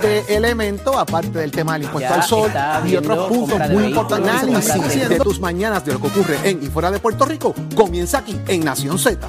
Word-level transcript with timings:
De 0.00 0.24
elemento, 0.28 0.98
aparte 0.98 1.38
del 1.38 1.50
tema 1.50 1.74
del 1.74 1.84
impuesto 1.84 2.10
Ya 2.10 2.16
al 2.16 2.22
sol 2.22 2.50
y 2.86 2.96
otros 2.96 3.28
puntos 3.28 3.58
muy 3.70 3.84
importantes. 3.84 4.30
Análisis 4.30 5.08
de 5.08 5.18
tus 5.18 5.40
mañanas 5.40 5.84
de 5.84 5.92
lo 5.92 6.00
que 6.00 6.08
ocurre 6.08 6.38
en 6.44 6.62
y 6.62 6.66
fuera 6.66 6.90
de 6.90 6.98
Puerto 6.98 7.24
Rico 7.24 7.54
comienza 7.74 8.18
aquí 8.18 8.38
en 8.48 8.64
Nación 8.64 8.98
Z. 8.98 9.28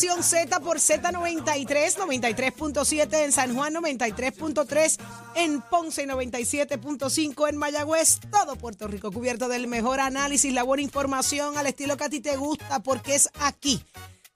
Z 0.00 0.60
por 0.60 0.78
Z93, 0.78 1.96
93.7 1.96 3.24
en 3.24 3.32
San 3.32 3.54
Juan, 3.54 3.74
93.3 3.74 4.98
en 5.34 5.60
Ponce, 5.60 6.08
97.5 6.08 7.48
en 7.50 7.56
Mayagüez. 7.58 8.20
Todo 8.30 8.56
Puerto 8.56 8.88
Rico 8.88 9.12
cubierto 9.12 9.48
del 9.48 9.66
mejor 9.66 10.00
análisis, 10.00 10.54
la 10.54 10.62
buena 10.62 10.82
información 10.82 11.58
al 11.58 11.66
estilo 11.66 11.98
que 11.98 12.04
a 12.04 12.08
ti 12.08 12.20
te 12.20 12.36
gusta, 12.36 12.80
porque 12.80 13.14
es 13.14 13.28
aquí 13.40 13.84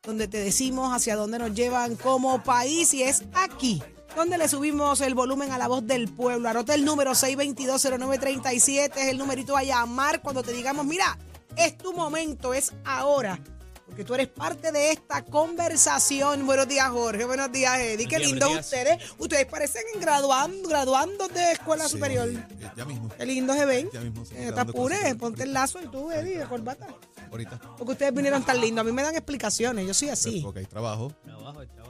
donde 0.02 0.28
te 0.28 0.36
decimos 0.36 0.94
hacia 0.94 1.16
dónde 1.16 1.38
nos 1.38 1.54
llevan 1.54 1.96
como 1.96 2.42
país 2.42 2.92
y 2.92 3.02
es 3.02 3.24
aquí 3.32 3.82
donde 4.14 4.36
le 4.36 4.48
subimos 4.48 5.00
el 5.00 5.14
volumen 5.14 5.50
a 5.50 5.56
la 5.56 5.66
voz 5.66 5.86
del 5.86 6.08
pueblo. 6.08 6.46
Anota 6.50 6.74
el 6.74 6.84
número 6.84 7.12
6220937, 7.12 8.92
es 8.96 9.08
el 9.08 9.16
numerito 9.16 9.56
a 9.56 9.62
llamar 9.62 10.20
cuando 10.20 10.42
te 10.42 10.52
digamos, 10.52 10.84
mira, 10.84 11.18
es 11.56 11.78
tu 11.78 11.94
momento, 11.94 12.52
es 12.52 12.74
ahora. 12.84 13.40
Porque 13.86 14.02
tú 14.04 14.14
eres 14.14 14.28
parte 14.28 14.72
de 14.72 14.92
esta 14.92 15.22
conversación. 15.24 16.46
Buenos 16.46 16.66
días, 16.66 16.88
Jorge. 16.88 17.24
Buenos 17.26 17.52
días, 17.52 17.78
Eddie. 17.78 18.06
Qué 18.08 18.18
lindos 18.18 18.50
ustedes. 18.58 18.98
Ustedes 19.18 19.46
parecen 19.46 19.82
graduando, 20.00 20.68
graduando 20.68 21.28
de 21.28 21.52
escuela 21.52 21.86
superior. 21.88 22.28
Ya 22.76 22.84
mismo. 22.86 23.10
Qué 23.16 23.26
lindos 23.26 23.56
se 23.56 23.66
ven. 23.66 23.90
Ya 23.92 24.00
mismo, 24.00 24.24
sí, 24.24 24.34
Eh, 24.36 24.52
te 24.52 24.60
apures, 24.60 25.14
ponte 25.16 25.42
el 25.42 25.52
lazo 25.52 25.80
y 25.82 25.86
tú, 25.88 26.10
Eddie, 26.10 26.38
de 26.38 26.46
corbata. 26.46 26.86
Ahorita. 27.30 27.60
Porque 27.76 27.92
ustedes 27.92 28.14
vinieron 28.14 28.42
tan 28.44 28.60
lindos. 28.60 28.80
A 28.80 28.84
mí 28.84 28.92
me 28.92 29.02
dan 29.02 29.14
explicaciones. 29.14 29.86
Yo 29.86 29.92
soy 29.92 30.08
así. 30.08 30.40
Porque 30.40 30.60
hay 30.60 30.66
trabajo. 30.66 31.12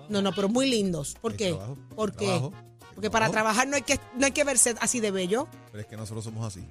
No, 0.08 0.20
no, 0.20 0.32
pero 0.34 0.48
muy 0.48 0.68
lindos. 0.68 1.16
¿Por 1.20 1.32
Hay 1.32 1.38
qué? 1.38 1.48
trabajo, 1.50 1.78
¿Por 1.94 2.10
hay 2.10 2.16
qué? 2.16 2.26
trabajo, 2.26 2.52
Porque 2.94 3.10
para 3.10 3.30
trabajar 3.30 3.66
no 3.68 3.76
hay 3.76 3.82
que 3.82 3.98
no 4.16 4.26
hay 4.26 4.32
que 4.32 4.44
verse 4.44 4.74
así 4.80 5.00
de 5.00 5.10
bello. 5.10 5.48
Pero 5.70 5.80
es 5.80 5.86
que 5.86 5.96
nosotros 5.96 6.24
somos 6.24 6.44
así. 6.46 6.68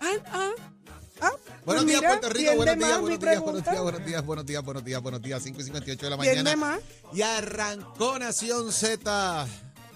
Ah, 0.00 0.10
ah. 0.32 0.50
Buenos 1.64 1.84
Pues 1.84 1.86
días, 1.86 2.00
mira, 2.00 2.20
Puerto 2.20 2.28
Rico. 2.30 2.56
Buenos 2.56 2.76
días, 2.76 3.00
buenos 3.00 3.20
días, 3.20 3.40
buenos 3.40 3.64
días, 3.64 3.82
buenos 3.82 4.04
días, 4.04 4.24
buenos 4.24 4.46
días, 4.46 4.64
buenos 4.64 4.84
días, 4.84 5.02
buenos 5.02 5.22
días. 5.22 5.42
5 5.42 5.60
y 5.60 5.64
58 5.64 6.06
de 6.06 6.10
la 6.10 6.16
mañana. 6.16 6.78
Y 7.12 7.22
arrancó 7.22 8.18
Nación 8.18 8.72
Z 8.72 9.46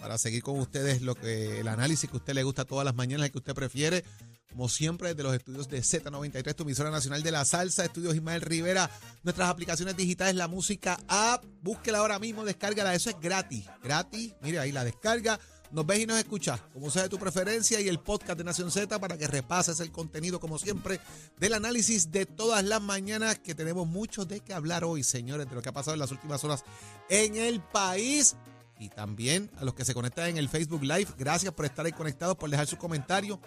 para 0.00 0.18
seguir 0.18 0.44
con 0.44 0.60
ustedes 0.60 1.02
lo 1.02 1.16
que 1.16 1.58
el 1.58 1.66
análisis 1.66 2.08
que 2.08 2.16
a 2.16 2.18
usted 2.18 2.34
le 2.34 2.44
gusta 2.44 2.64
todas 2.64 2.84
las 2.84 2.94
mañanas, 2.94 3.26
el 3.26 3.32
que 3.32 3.38
usted 3.38 3.54
prefiere. 3.54 4.04
Como 4.50 4.68
siempre, 4.68 5.08
desde 5.08 5.22
los 5.24 5.34
estudios 5.34 5.68
de 5.68 5.80
Z93, 5.80 6.54
tu 6.54 6.62
emisora 6.62 6.90
nacional 6.90 7.22
de 7.22 7.30
la 7.30 7.44
salsa, 7.44 7.84
estudios 7.84 8.14
Ismael 8.14 8.40
Rivera, 8.40 8.88
nuestras 9.22 9.50
aplicaciones 9.50 9.96
digitales, 9.96 10.34
la 10.34 10.48
música 10.48 10.98
app, 11.08 11.44
búsquela 11.60 11.98
ahora 11.98 12.18
mismo, 12.18 12.44
descárgala, 12.44 12.94
eso 12.94 13.10
es 13.10 13.20
gratis, 13.20 13.66
gratis, 13.82 14.34
mire 14.40 14.58
ahí 14.58 14.72
la 14.72 14.84
descarga, 14.84 15.38
nos 15.70 15.86
ves 15.86 16.00
y 16.00 16.06
nos 16.06 16.18
escuchas, 16.18 16.60
como 16.72 16.90
sea 16.90 17.02
de 17.02 17.08
tu 17.08 17.18
preferencia, 17.18 17.80
y 17.80 17.88
el 17.88 17.98
podcast 17.98 18.38
de 18.38 18.44
Nación 18.44 18.70
Z 18.70 18.98
para 18.98 19.16
que 19.16 19.26
repases 19.26 19.80
el 19.80 19.90
contenido, 19.90 20.40
como 20.40 20.58
siempre, 20.58 21.00
del 21.38 21.54
análisis 21.54 22.10
de 22.10 22.26
todas 22.26 22.64
las 22.64 22.80
mañanas, 22.80 23.38
que 23.38 23.54
tenemos 23.54 23.86
mucho 23.86 24.24
de 24.24 24.40
qué 24.40 24.54
hablar 24.54 24.84
hoy, 24.84 25.02
señores, 25.02 25.48
de 25.48 25.54
lo 25.54 25.62
que 25.62 25.68
ha 25.68 25.72
pasado 25.72 25.94
en 25.94 26.00
las 26.00 26.10
últimas 26.10 26.42
horas 26.44 26.64
en 27.08 27.36
el 27.36 27.60
país. 27.60 28.36
Y 28.78 28.90
también 28.90 29.50
a 29.58 29.64
los 29.64 29.74
que 29.74 29.84
se 29.84 29.94
conectan 29.94 30.28
en 30.28 30.36
el 30.36 30.48
Facebook 30.48 30.82
Live, 30.82 31.08
gracias 31.18 31.52
por 31.54 31.64
estar 31.64 31.86
ahí 31.86 31.92
conectados, 31.92 32.36
por 32.36 32.50
dejar 32.50 32.66
sus 32.66 32.78
comentarios, 32.78 33.38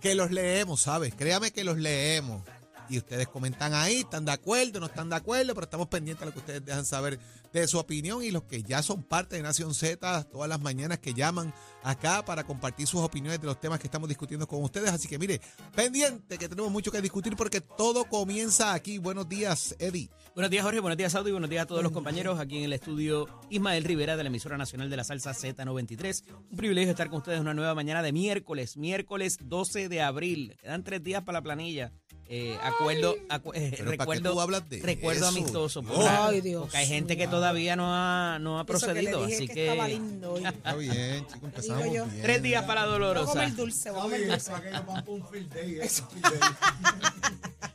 que 0.00 0.14
los 0.14 0.30
leemos, 0.30 0.82
¿sabes? 0.82 1.14
Créame 1.14 1.50
que 1.50 1.64
los 1.64 1.78
leemos. 1.78 2.42
Y 2.88 2.98
ustedes 2.98 3.28
comentan 3.28 3.74
ahí, 3.74 3.98
están 3.98 4.24
de 4.24 4.32
acuerdo, 4.32 4.80
no 4.80 4.86
están 4.86 5.10
de 5.10 5.16
acuerdo, 5.16 5.54
pero 5.54 5.64
estamos 5.64 5.88
pendientes 5.88 6.20
de 6.20 6.26
lo 6.26 6.32
que 6.32 6.38
ustedes 6.38 6.64
dejan 6.64 6.86
saber 6.86 7.18
de 7.52 7.66
su 7.66 7.78
opinión 7.78 8.22
y 8.22 8.30
los 8.30 8.44
que 8.44 8.62
ya 8.62 8.82
son 8.82 9.02
parte 9.02 9.36
de 9.36 9.42
Nación 9.42 9.74
Z, 9.74 10.24
todas 10.24 10.48
las 10.48 10.60
mañanas 10.60 10.98
que 10.98 11.14
llaman 11.14 11.52
acá 11.82 12.24
para 12.24 12.44
compartir 12.44 12.86
sus 12.86 13.00
opiniones 13.00 13.40
de 13.40 13.46
los 13.46 13.60
temas 13.60 13.78
que 13.78 13.86
estamos 13.86 14.08
discutiendo 14.08 14.46
con 14.46 14.62
ustedes. 14.62 14.90
Así 14.90 15.08
que 15.08 15.18
mire, 15.18 15.40
pendiente 15.74 16.38
que 16.38 16.48
tenemos 16.48 16.70
mucho 16.70 16.90
que 16.90 17.00
discutir 17.00 17.36
porque 17.36 17.60
todo 17.60 18.04
comienza 18.04 18.74
aquí. 18.74 18.98
Buenos 18.98 19.28
días, 19.28 19.74
Eddie. 19.78 20.10
Buenos 20.34 20.50
días, 20.50 20.64
Jorge. 20.64 20.80
Buenos 20.80 20.96
días, 20.96 21.12
Saudi. 21.12 21.30
Buenos 21.30 21.50
días 21.50 21.64
a 21.64 21.66
todos 21.66 21.82
los 21.82 21.92
compañeros 21.92 22.38
aquí 22.38 22.58
en 22.58 22.64
el 22.64 22.72
estudio 22.72 23.26
Ismael 23.50 23.84
Rivera 23.84 24.16
de 24.16 24.22
la 24.22 24.28
emisora 24.28 24.56
nacional 24.56 24.90
de 24.90 24.96
la 24.96 25.04
salsa 25.04 25.32
Z93. 25.32 26.24
Un 26.50 26.56
privilegio 26.56 26.90
estar 26.90 27.08
con 27.08 27.18
ustedes 27.18 27.40
una 27.40 27.54
nueva 27.54 27.74
mañana 27.74 28.02
de 28.02 28.12
miércoles, 28.12 28.76
miércoles 28.76 29.38
12 29.42 29.88
de 29.88 30.02
abril. 30.02 30.56
Quedan 30.60 30.84
tres 30.84 31.02
días 31.02 31.22
para 31.22 31.38
la 31.38 31.42
planilla. 31.42 31.92
Eh, 32.30 32.58
acuerdo, 32.62 33.16
acu- 33.30 33.52
eh, 33.54 33.68
Pero 33.78 33.84
¿para 33.84 33.90
qué 33.90 33.96
recuerdo, 33.98 34.32
tú 34.32 34.40
hablas 34.40 34.68
de 34.68 34.80
recuerdo 34.80 35.28
eso? 35.28 35.38
amistoso. 35.38 35.82
No. 35.82 35.88
Porque, 35.94 36.08
Ay, 36.10 36.40
Dios 36.42 36.60
porque 36.62 36.76
hay 36.76 36.86
gente 36.86 37.16
que 37.16 37.26
todavía 37.26 37.74
no 37.74 37.86
ha, 37.94 38.38
no 38.38 38.58
ha 38.60 38.64
que 38.64 38.72
procedido. 38.72 39.24
así 39.24 39.48
que, 39.48 39.54
que, 39.54 39.68
estaba 39.70 39.88
lindo 39.88 40.32
hoy. 40.34 40.44
Está 40.44 40.74
bien, 40.74 41.26
empezamos 41.42 41.84
yo. 41.86 42.04
bien. 42.06 42.22
tres 42.22 42.42
días 42.42 42.64
para 42.64 42.82
la 42.82 42.86
Vamos 42.88 43.00
a 43.00 43.08
dolorosa. 43.08 43.32
comer 43.32 43.54
dulce, 43.54 43.90
vamos 43.90 44.04
a 44.04 44.10
comer 44.10 44.28
dulce. 44.28 44.52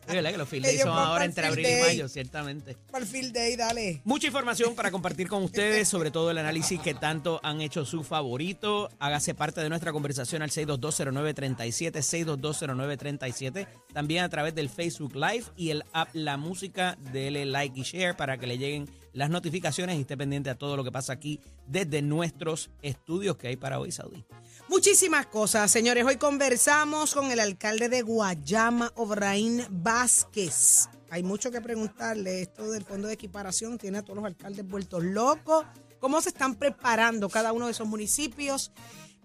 Es 0.06 0.16
verdad 0.16 0.32
que 0.32 0.38
los 0.38 0.50
field 0.50 0.66
days 0.66 0.82
son 0.82 0.90
ahora 0.98 1.26
entre 1.26 1.48
abril 1.48 1.66
y 1.66 1.82
mayo, 1.82 2.08
ciertamente. 2.08 2.76
Para 2.92 3.04
el 3.04 3.10
field 3.10 3.34
day, 3.34 3.56
dale. 3.56 4.02
Mucha 4.04 4.28
información 4.28 4.76
para 4.76 4.92
compartir 4.92 5.28
con 5.28 5.44
ustedes, 5.44 5.88
sobre 5.88 6.12
todo 6.12 6.30
el 6.30 6.38
análisis 6.38 6.80
que 6.80 6.94
tanto 6.94 7.40
han 7.44 7.62
hecho 7.62 7.86
su 7.86 8.04
favorito. 8.04 8.90
Hágase 9.00 9.34
parte 9.34 9.62
de 9.62 9.70
nuestra 9.70 9.92
conversación 9.92 10.42
al 10.42 10.52
6220937, 10.52 12.02
6220937. 12.02 13.68
También 13.94 14.24
a 14.24 14.30
través 14.30 14.43
del 14.52 14.70
Facebook 14.70 15.16
Live 15.16 15.46
y 15.56 15.70
el 15.70 15.84
app 15.94 16.10
La 16.14 16.38
Música. 16.38 16.98
Dele 17.12 17.46
like 17.46 17.80
y 17.80 17.84
share 17.84 18.16
para 18.16 18.38
que 18.38 18.48
le 18.48 18.58
lleguen 18.58 18.90
las 19.14 19.30
notificaciones 19.30 19.98
y 19.98 20.02
esté 20.02 20.18
pendiente 20.18 20.50
a 20.50 20.56
todo 20.56 20.76
lo 20.76 20.84
que 20.84 20.92
pasa 20.92 21.14
aquí 21.14 21.40
desde 21.68 22.02
nuestros 22.02 22.72
estudios 22.82 23.38
que 23.38 23.48
hay 23.48 23.56
para 23.56 23.80
hoy, 23.80 23.92
Saudi. 23.92 24.26
Muchísimas 24.68 25.28
cosas, 25.28 25.70
señores. 25.72 26.06
Hoy 26.06 26.18
conversamos 26.18 27.14
con 27.14 27.32
el 27.32 27.40
alcalde 27.40 27.90
de 27.90 28.02
Guayama, 28.02 28.92
Obraín 28.96 29.64
Vázquez. 29.70 30.90
Hay 31.10 31.22
mucho 31.22 31.52
que 31.52 31.62
preguntarle. 31.62 32.42
Esto 32.42 32.72
del 32.72 32.84
fondo 32.84 33.08
de 33.08 33.14
equiparación 33.14 33.78
tiene 33.78 34.00
a 34.00 34.02
todos 34.02 34.18
los 34.18 34.26
alcaldes 34.26 34.68
vueltos 34.68 35.04
locos. 35.04 35.66
¿Cómo 36.00 36.20
se 36.20 36.30
están 36.30 36.56
preparando 36.56 37.30
cada 37.30 37.54
uno 37.54 37.68
de 37.68 37.72
esos 37.72 37.88
municipios? 37.88 38.72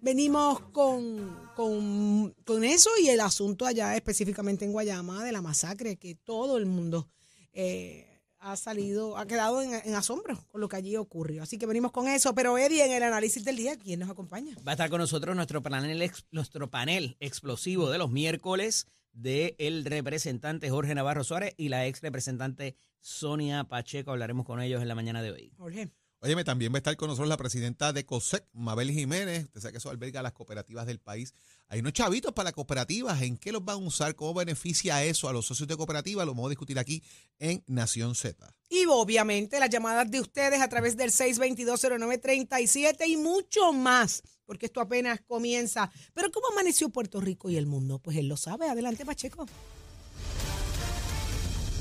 Venimos 0.00 0.60
con, 0.72 1.50
con, 1.56 2.32
con 2.44 2.64
eso 2.64 2.90
y 3.02 3.08
el 3.08 3.20
asunto 3.20 3.66
allá 3.66 3.96
específicamente 3.96 4.64
en 4.64 4.72
Guayama 4.72 5.24
de 5.24 5.32
la 5.32 5.42
masacre 5.42 5.96
que 5.96 6.14
todo 6.14 6.56
el 6.56 6.66
mundo 6.66 7.08
eh, 7.52 8.22
ha 8.38 8.56
salido, 8.56 9.16
ha 9.16 9.26
quedado 9.26 9.60
en, 9.60 9.74
en 9.74 9.94
asombro 9.94 10.38
con 10.48 10.60
lo 10.60 10.68
que 10.68 10.76
allí 10.76 10.96
ocurrió. 10.96 11.42
Así 11.42 11.58
que 11.58 11.66
venimos 11.66 11.90
con 11.90 12.06
eso. 12.06 12.34
Pero 12.34 12.56
Eddie, 12.56 12.84
en 12.84 12.92
el 12.92 13.02
análisis 13.02 13.44
del 13.44 13.56
día, 13.56 13.76
¿quién 13.76 14.00
nos 14.00 14.10
acompaña? 14.10 14.54
Va 14.66 14.72
a 14.72 14.74
estar 14.74 14.90
con 14.90 15.00
nosotros 15.00 15.34
nuestro 15.34 15.62
panel, 15.62 16.12
nuestro 16.30 16.70
panel 16.70 17.16
explosivo 17.20 17.90
de 17.90 17.98
los 17.98 18.10
miércoles 18.10 18.86
del 19.12 19.84
representante 19.84 20.70
Jorge 20.70 20.94
Navarro 20.94 21.24
Suárez 21.24 21.54
y 21.56 21.70
la 21.70 21.86
ex 21.86 22.00
representante 22.02 22.76
Sonia 23.00 23.64
Pacheco. 23.64 24.12
Hablaremos 24.12 24.46
con 24.46 24.60
ellos 24.60 24.80
en 24.80 24.88
la 24.88 24.94
mañana 24.94 25.22
de 25.22 25.32
hoy. 25.32 25.52
Jorge. 25.56 25.90
Óyeme, 26.20 26.42
también 26.42 26.72
va 26.72 26.76
a 26.76 26.78
estar 26.78 26.96
con 26.96 27.06
nosotros 27.06 27.28
la 27.28 27.36
presidenta 27.36 27.92
de 27.92 28.04
COSEC, 28.04 28.44
Mabel 28.52 28.90
Jiménez. 28.90 29.44
Usted 29.44 29.60
sabe 29.60 29.72
que 29.72 29.78
eso 29.78 29.88
alberga 29.88 30.20
las 30.20 30.32
cooperativas 30.32 30.84
del 30.84 30.98
país. 30.98 31.32
Hay 31.68 31.78
unos 31.78 31.92
chavitos 31.92 32.32
para 32.32 32.50
cooperativas. 32.50 33.22
¿En 33.22 33.36
qué 33.36 33.52
los 33.52 33.64
van 33.64 33.76
a 33.76 33.86
usar? 33.86 34.16
¿Cómo 34.16 34.34
beneficia 34.34 35.04
eso 35.04 35.28
a 35.28 35.32
los 35.32 35.46
socios 35.46 35.68
de 35.68 35.76
cooperativa? 35.76 36.24
Lo 36.24 36.32
vamos 36.32 36.46
a 36.46 36.50
discutir 36.50 36.76
aquí 36.80 37.04
en 37.38 37.62
Nación 37.68 38.16
Z. 38.16 38.52
Y 38.68 38.84
obviamente 38.86 39.60
las 39.60 39.70
llamadas 39.70 40.10
de 40.10 40.20
ustedes 40.20 40.60
a 40.60 40.68
través 40.68 40.96
del 40.96 41.12
6220937 41.12 43.06
y 43.06 43.16
mucho 43.16 43.72
más, 43.72 44.24
porque 44.44 44.66
esto 44.66 44.80
apenas 44.80 45.20
comienza. 45.20 45.92
Pero 46.14 46.32
¿cómo 46.32 46.48
amaneció 46.48 46.88
Puerto 46.88 47.20
Rico 47.20 47.48
y 47.48 47.56
el 47.56 47.66
mundo? 47.66 48.00
Pues 48.00 48.16
él 48.16 48.26
lo 48.26 48.36
sabe. 48.36 48.68
Adelante, 48.68 49.06
Pacheco. 49.06 49.46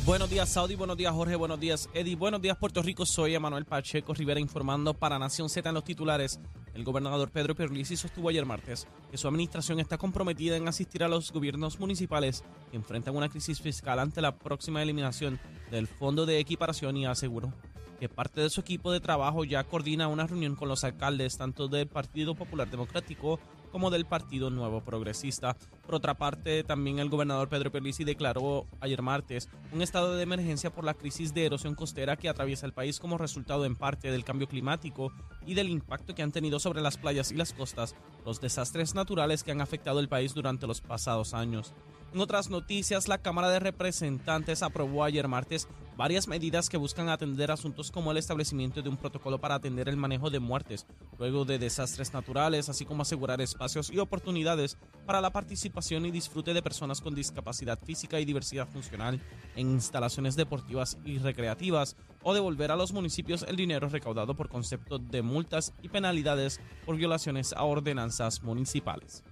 Buenos 0.07 0.29
días, 0.29 0.47
Saudi. 0.47 0.75
Buenos 0.75 0.95
días, 0.95 1.11
Jorge. 1.13 1.35
Buenos 1.35 1.59
días, 1.59 1.89
Eddie. 1.93 2.15
Buenos 2.15 2.41
días, 2.41 2.55
Puerto 2.55 2.81
Rico. 2.81 3.05
Soy 3.05 3.35
Emanuel 3.35 3.65
Pacheco 3.65 4.13
Rivera 4.13 4.39
informando 4.39 4.93
para 4.93 5.19
Nación 5.19 5.49
Z 5.49 5.67
en 5.67 5.75
los 5.75 5.83
titulares. 5.83 6.39
El 6.73 6.85
gobernador 6.85 7.29
Pedro 7.29 7.55
Pierluisi 7.55 7.97
sostuvo 7.97 8.29
ayer 8.29 8.45
martes 8.45 8.87
que 9.11 9.17
su 9.17 9.27
administración 9.27 9.81
está 9.81 9.97
comprometida 9.97 10.55
en 10.55 10.65
asistir 10.69 11.03
a 11.03 11.09
los 11.09 11.29
gobiernos 11.33 11.77
municipales 11.81 12.45
que 12.71 12.77
enfrentan 12.77 13.17
una 13.17 13.27
crisis 13.27 13.59
fiscal 13.59 13.99
ante 13.99 14.21
la 14.21 14.37
próxima 14.37 14.81
eliminación 14.81 15.41
del 15.71 15.87
Fondo 15.87 16.25
de 16.25 16.39
Equiparación 16.39 16.95
y 16.95 17.05
aseguró 17.05 17.51
que 17.99 18.07
parte 18.07 18.39
de 18.39 18.49
su 18.49 18.61
equipo 18.61 18.93
de 18.93 19.01
trabajo 19.01 19.43
ya 19.43 19.65
coordina 19.65 20.07
una 20.07 20.25
reunión 20.25 20.55
con 20.55 20.69
los 20.69 20.85
alcaldes 20.85 21.37
tanto 21.37 21.67
del 21.67 21.87
Partido 21.87 22.33
Popular 22.33 22.69
Democrático 22.69 23.41
como 23.71 23.89
del 23.89 24.05
Partido 24.05 24.49
Nuevo 24.49 24.81
Progresista. 24.81 25.55
Por 25.85 25.95
otra 25.95 26.15
parte, 26.15 26.63
también 26.63 26.99
el 26.99 27.09
gobernador 27.09 27.49
Pedro 27.49 27.71
Pierluisi 27.71 28.03
declaró 28.03 28.65
ayer 28.79 29.01
martes 29.01 29.49
un 29.71 29.81
estado 29.81 30.15
de 30.15 30.23
emergencia 30.23 30.71
por 30.71 30.83
la 30.83 30.93
crisis 30.93 31.33
de 31.33 31.45
erosión 31.45 31.75
costera 31.75 32.17
que 32.17 32.29
atraviesa 32.29 32.65
el 32.65 32.73
país 32.73 32.99
como 32.99 33.17
resultado 33.17 33.65
en 33.65 33.75
parte 33.75 34.11
del 34.11 34.23
cambio 34.23 34.47
climático 34.47 35.11
y 35.45 35.53
del 35.53 35.69
impacto 35.69 36.15
que 36.15 36.23
han 36.23 36.31
tenido 36.31 36.59
sobre 36.59 36.81
las 36.81 36.97
playas 36.97 37.31
y 37.31 37.35
las 37.35 37.53
costas 37.53 37.95
los 38.25 38.41
desastres 38.41 38.95
naturales 38.95 39.43
que 39.43 39.51
han 39.51 39.61
afectado 39.61 39.99
el 39.99 40.09
país 40.09 40.33
durante 40.33 40.67
los 40.67 40.81
pasados 40.81 41.33
años. 41.33 41.73
En 42.13 42.21
otras 42.21 42.49
noticias, 42.49 43.07
la 43.07 43.17
Cámara 43.17 43.49
de 43.49 43.59
Representantes 43.59 44.63
aprobó 44.63 45.03
ayer 45.03 45.27
martes 45.27 45.67
varias 45.97 46.27
medidas 46.27 46.69
que 46.69 46.77
buscan 46.77 47.09
atender 47.09 47.51
asuntos 47.51 47.91
como 47.91 48.11
el 48.11 48.17
establecimiento 48.17 48.81
de 48.81 48.87
un 48.87 48.97
protocolo 48.97 49.39
para 49.39 49.55
atender 49.55 49.89
el 49.89 49.97
manejo 49.97 50.29
de 50.29 50.39
muertes 50.39 50.85
luego 51.19 51.43
de 51.43 51.59
desastres 51.59 52.13
naturales, 52.13 52.69
así 52.69 52.85
como 52.85 53.01
asegurar 53.01 53.41
espacios 53.41 53.89
y 53.89 53.99
oportunidades 53.99 54.77
para 55.05 55.19
la 55.19 55.31
participación 55.31 56.05
y 56.05 56.11
disfrute 56.11 56.53
de 56.53 56.61
personas 56.61 57.01
con 57.01 57.13
discapacidad 57.13 57.79
física 57.83 58.19
y 58.19 58.25
diversidad 58.25 58.67
funcional 58.67 59.19
en 59.55 59.71
instalaciones 59.71 60.35
deportivas 60.35 60.97
y 61.03 61.17
recreativas, 61.17 61.97
o 62.23 62.33
devolver 62.33 62.71
a 62.71 62.75
los 62.75 62.93
municipios 62.93 63.43
el 63.47 63.55
dinero 63.55 63.89
recaudado 63.89 64.35
por 64.35 64.49
concepto 64.49 64.99
de 64.99 65.21
multas 65.21 65.73
y 65.81 65.89
penalidades 65.89 66.61
por 66.85 66.95
violaciones 66.95 67.53
a 67.53 67.63
ordenanzas 67.63 68.43
municipales. 68.43 69.23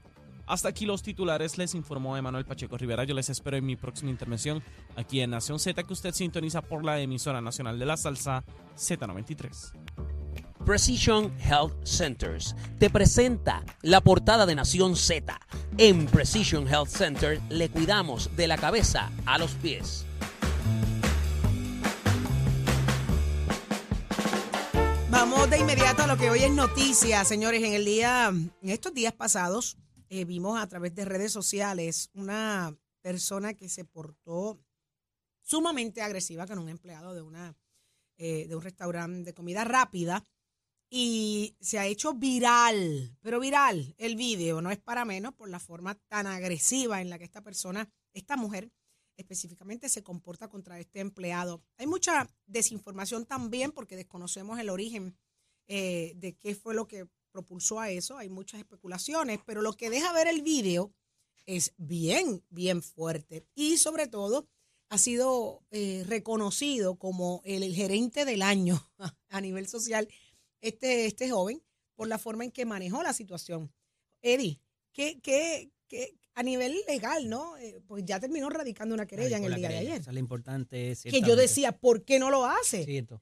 Hasta 0.47 0.69
aquí 0.69 0.86
los 0.86 1.01
titulares, 1.01 1.57
les 1.57 1.74
informó 1.74 2.15
Emanuel 2.15 2.45
Pacheco 2.45 2.77
Rivera. 2.77 3.03
Yo 3.03 3.15
les 3.15 3.30
espero 3.30 3.57
en 3.57 3.65
mi 3.65 3.75
próxima 3.75 4.12
intervención 4.12 4.62
aquí 4.95 5.21
en 5.21 5.31
Nación 5.31 5.59
Z, 5.59 5.83
que 5.83 5.94
usted 5.94 6.13
sintoniza 6.13 6.62
por 6.62 6.83
la 6.83 7.00
emisora 7.00 7.42
nacional 7.42 7.80
de 7.80 7.86
la 7.86 7.97
salsa 7.97 8.44
Z93. 8.77 9.74
Precision 10.65 11.31
Health 11.39 11.86
Centers 11.86 12.56
te 12.80 12.89
presenta 12.89 13.63
la 13.81 14.01
portada 14.01 14.45
de 14.45 14.56
Nación 14.56 14.95
Z. 14.95 15.39
En 15.77 16.06
Precision 16.07 16.68
Health 16.68 16.89
Center 16.89 17.39
le 17.50 17.69
cuidamos 17.69 18.36
de 18.36 18.48
la 18.48 18.57
cabeza 18.57 19.12
a 19.25 19.38
los 19.38 19.51
pies. 19.51 20.06
Vamos 25.09 25.50
de 25.50 25.59
inmediato 25.59 26.03
a 26.03 26.07
lo 26.07 26.18
que 26.18 26.30
hoy 26.30 26.44
es 26.44 26.51
noticia, 26.51 27.24
señores. 27.24 27.63
En 27.63 27.74
el 27.74 27.86
día, 27.86 28.27
en 28.27 28.51
estos 28.63 28.94
días 28.94 29.13
pasados, 29.13 29.77
eh, 30.15 30.23
vimos 30.23 30.57
a 30.57 30.67
través 30.67 30.95
de 30.95 31.03
redes 31.03 31.33
sociales 31.33 32.09
una 32.13 32.73
persona 33.01 33.53
que 33.53 33.67
se 33.67 33.83
portó 33.83 34.57
sumamente 35.41 36.01
agresiva 36.01 36.47
con 36.47 36.57
un 36.57 36.69
empleado 36.69 37.13
de 37.13 37.21
una 37.21 37.53
eh, 38.17 38.47
de 38.47 38.56
un 38.56 38.62
restaurante 38.62 39.25
de 39.25 39.33
comida 39.33 39.65
rápida 39.65 40.23
y 40.89 41.57
se 41.59 41.79
ha 41.79 41.85
hecho 41.85 42.13
viral, 42.13 43.17
pero 43.21 43.41
viral 43.41 43.94
el 43.97 44.15
video, 44.15 44.62
no 44.62 44.71
es 44.71 44.77
para 44.77 45.03
menos 45.03 45.33
por 45.33 45.50
la 45.50 45.59
forma 45.59 45.95
tan 46.07 46.27
agresiva 46.27 47.01
en 47.01 47.09
la 47.09 47.17
que 47.17 47.25
esta 47.25 47.41
persona, 47.41 47.89
esta 48.13 48.38
mujer 48.38 48.71
específicamente 49.17 49.89
se 49.89 50.01
comporta 50.01 50.47
contra 50.47 50.79
este 50.79 51.01
empleado. 51.01 51.62
Hay 51.77 51.88
mucha 51.88 52.29
desinformación 52.45 53.25
también 53.25 53.73
porque 53.73 53.97
desconocemos 53.97 54.59
el 54.59 54.69
origen 54.69 55.17
eh, 55.67 56.13
de 56.15 56.38
qué 56.38 56.56
fue 56.56 56.73
lo 56.73 56.88
que 56.88 57.06
propulsó 57.35 57.81
a 57.81 57.89
eso. 57.89 58.17
Hay 58.17 58.29
muchas 58.29 58.61
especulaciones, 58.61 59.39
pero 59.45 59.61
lo 59.61 59.73
que 59.73 59.89
deja 59.89 60.13
ver 60.13 60.27
el 60.27 60.41
video 60.41 60.93
es 61.45 61.73
bien, 61.77 62.41
bien 62.49 62.81
fuerte. 62.81 63.45
Y 63.55 63.75
sobre 63.75 64.07
todo, 64.07 64.47
ha 64.87 64.97
sido 64.97 65.61
eh, 65.71 66.05
reconocido 66.07 66.95
como 66.95 67.41
el, 67.43 67.75
gerente 67.75 68.23
del 68.23 68.41
año 68.41 68.81
a 69.29 69.41
nivel 69.41 69.67
social, 69.67 70.07
este, 70.61 71.07
este 71.07 71.29
joven, 71.29 71.61
por 71.95 72.07
la 72.07 72.17
forma 72.17 72.45
en 72.45 72.51
que 72.51 72.65
manejó 72.65 73.03
la 73.03 73.11
situación. 73.11 73.69
Eddie, 74.21 74.61
¿qué, 74.93 75.19
qué, 75.19 75.71
qué, 75.89 76.17
a 76.35 76.41
nivel 76.41 76.73
legal, 76.88 77.27
¿no? 77.27 77.57
Eh, 77.57 77.81
pues 77.85 78.05
ya 78.05 78.21
terminó 78.21 78.49
radicando 78.49 78.95
una 78.95 79.05
querella 79.05 79.35
en 79.35 79.43
el 79.43 79.55
día 79.55 79.67
de 79.67 79.77
ayer. 79.77 79.99
Esa 79.99 80.11
es 80.11 80.13
la 80.13 80.19
importante. 80.21 80.95
Que 81.03 81.21
yo 81.21 81.35
decía, 81.35 81.73
¿por 81.73 82.05
qué 82.05 82.17
no 82.17 82.29
lo 82.29 82.45
hace? 82.45 82.85
Cierto. 82.85 83.21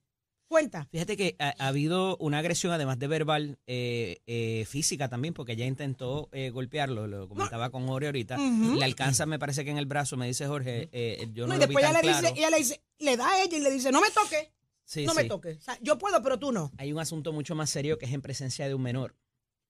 Cuenta. 0.54 0.88
Fíjate 0.92 1.18
que 1.18 1.36
ha, 1.40 1.56
ha 1.58 1.68
habido 1.68 2.16
una 2.18 2.38
agresión, 2.38 2.72
además 2.74 3.00
de 3.00 3.08
verbal, 3.08 3.58
eh, 3.66 4.20
eh, 4.28 4.66
física 4.70 5.10
también, 5.10 5.34
porque 5.34 5.54
ella 5.54 5.66
intentó 5.66 6.30
eh, 6.32 6.52
golpearlo, 6.52 7.08
lo 7.08 7.28
comentaba 7.28 7.72
con 7.72 7.88
Jorge 7.88 8.06
ahorita. 8.06 8.38
Le 8.38 8.86
alcanza, 8.86 9.26
me 9.26 9.40
parece 9.40 9.66
que 9.66 9.72
en 9.72 9.80
el 9.80 9.88
brazo, 9.88 10.16
me 10.16 10.28
dice 10.28 10.46
Jorge, 10.46 10.90
eh, 10.92 11.28
yo 11.34 11.48
no, 11.48 11.56
No, 11.56 11.56
y 11.56 11.60
lo 11.60 11.68
vi 11.68 11.74
después 11.74 11.86
tan 11.92 11.96
ella 11.96 12.02
le, 12.04 12.08
dice, 12.08 12.34
ella 12.38 12.50
le 12.52 12.58
dice, 12.58 12.82
le 13.00 13.18
da 13.18 13.30
a 13.32 13.42
ella 13.42 13.58
y 13.58 13.62
le 13.62 13.72
dice, 13.72 13.92
no 13.92 14.00
me 14.00 14.12
toque, 14.12 14.52
Sí, 14.86 15.08
no 15.08 15.16
me 15.16 15.24
sí. 15.24 15.28
toque. 15.28 15.54
O 15.54 15.62
sea, 15.62 15.76
yo 15.82 15.98
puedo, 15.98 16.22
pero 16.22 16.38
tú 16.38 16.52
no. 16.52 16.72
Hay 16.78 16.94
un 16.94 17.00
asunto 17.00 17.34
mucho 17.34 17.56
más 17.56 17.72
serio 17.72 17.98
que 17.98 18.06
es 18.06 18.14
en 18.14 18.22
presencia 18.22 18.68
de 18.68 18.76
un 18.76 18.82
menor. 18.84 19.16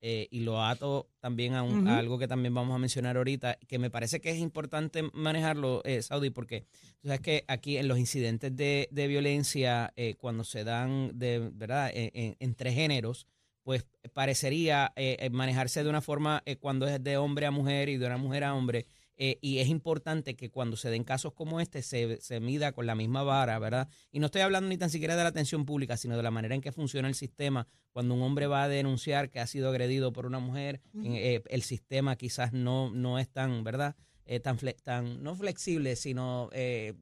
Eh, 0.06 0.28
y 0.32 0.42
lo 0.42 0.62
ato 0.62 1.08
también 1.22 1.54
a, 1.56 1.64
un- 1.64 1.88
a 1.88 1.98
algo 1.98 2.20
que 2.20 2.28
también 2.28 2.54
vamos 2.54 2.76
a 2.76 2.78
mencionar 2.78 3.16
ahorita, 3.16 3.58
que 3.70 3.80
me 3.80 3.90
parece 3.90 4.20
que 4.20 4.32
es 4.32 4.38
importante 4.38 5.02
manejarlo, 5.14 5.82
eh, 5.86 6.02
Saudi, 6.02 6.30
porque 6.30 6.66
tú 7.02 7.08
sabes 7.08 7.22
que 7.22 7.46
aquí 7.48 7.78
en 7.78 7.88
los 7.88 7.98
incidentes 7.98 8.54
de, 8.56 8.90
de 8.92 9.08
violencia, 9.08 9.94
eh, 9.96 10.16
cuando 10.18 10.44
se 10.44 10.66
dan 10.66 11.18
de 11.18 11.40
verdad 11.54 11.90
en- 11.94 12.12
en- 12.14 12.36
entre 12.40 12.74
géneros, 12.74 13.28
pues 13.64 13.86
parecería 14.14 14.92
eh, 14.98 15.16
eh, 15.20 15.30
manejarse 15.30 15.84
de 15.84 15.90
una 15.90 16.02
forma 16.02 16.44
eh, 16.46 16.58
cuando 16.58 16.86
es 16.88 17.02
de 17.04 17.16
hombre 17.18 17.46
a 17.46 17.52
mujer 17.52 17.88
y 17.90 17.98
de 17.98 18.06
una 18.06 18.18
mujer 18.18 18.44
a 18.44 18.54
hombre. 18.54 18.86
Eh, 19.18 19.38
y 19.42 19.60
es 19.60 19.68
importante 19.68 20.36
que 20.36 20.50
cuando 20.50 20.76
se 20.76 20.90
den 20.90 21.04
casos 21.04 21.34
como 21.34 21.60
este 21.60 21.82
se, 21.82 22.20
se 22.22 22.40
mida 22.40 22.72
con 22.72 22.86
la 22.86 22.96
misma 22.96 23.24
vara, 23.24 23.60
¿verdad? 23.60 23.88
Y 24.12 24.20
no 24.20 24.26
estoy 24.28 24.42
hablando 24.42 24.70
ni 24.70 24.78
tan 24.78 24.90
siquiera 24.90 25.16
de 25.16 25.24
la 25.24 25.30
atención 25.30 25.66
pública, 25.66 25.98
sino 25.98 26.18
de 26.18 26.24
la 26.24 26.32
manera 26.32 26.56
en 26.56 26.62
que 26.62 26.72
funciona 26.72 27.08
el 27.08 27.16
sistema. 27.16 27.68
Cuando 27.92 28.16
un 28.16 28.22
hombre 28.24 28.48
va 28.48 28.64
a 28.64 28.68
denunciar 28.68 29.30
que 29.30 29.40
ha 29.40 29.48
sido 29.48 29.70
agredido 29.70 30.12
por 30.14 30.26
una 30.26 30.40
mujer, 30.40 30.82
eh, 31.04 31.42
el 31.50 31.62
sistema 31.62 32.16
quizás 32.16 32.54
no, 32.54 32.90
no 32.92 33.20
es 33.20 33.30
tan, 33.30 33.64
¿verdad? 33.64 33.96
Eh, 34.26 34.40
tan, 34.40 34.58
fle- 34.58 34.82
tan, 34.82 35.22
no 35.22 35.36
flexible, 35.36 35.98
sino 35.98 36.50
eh, 36.54 36.94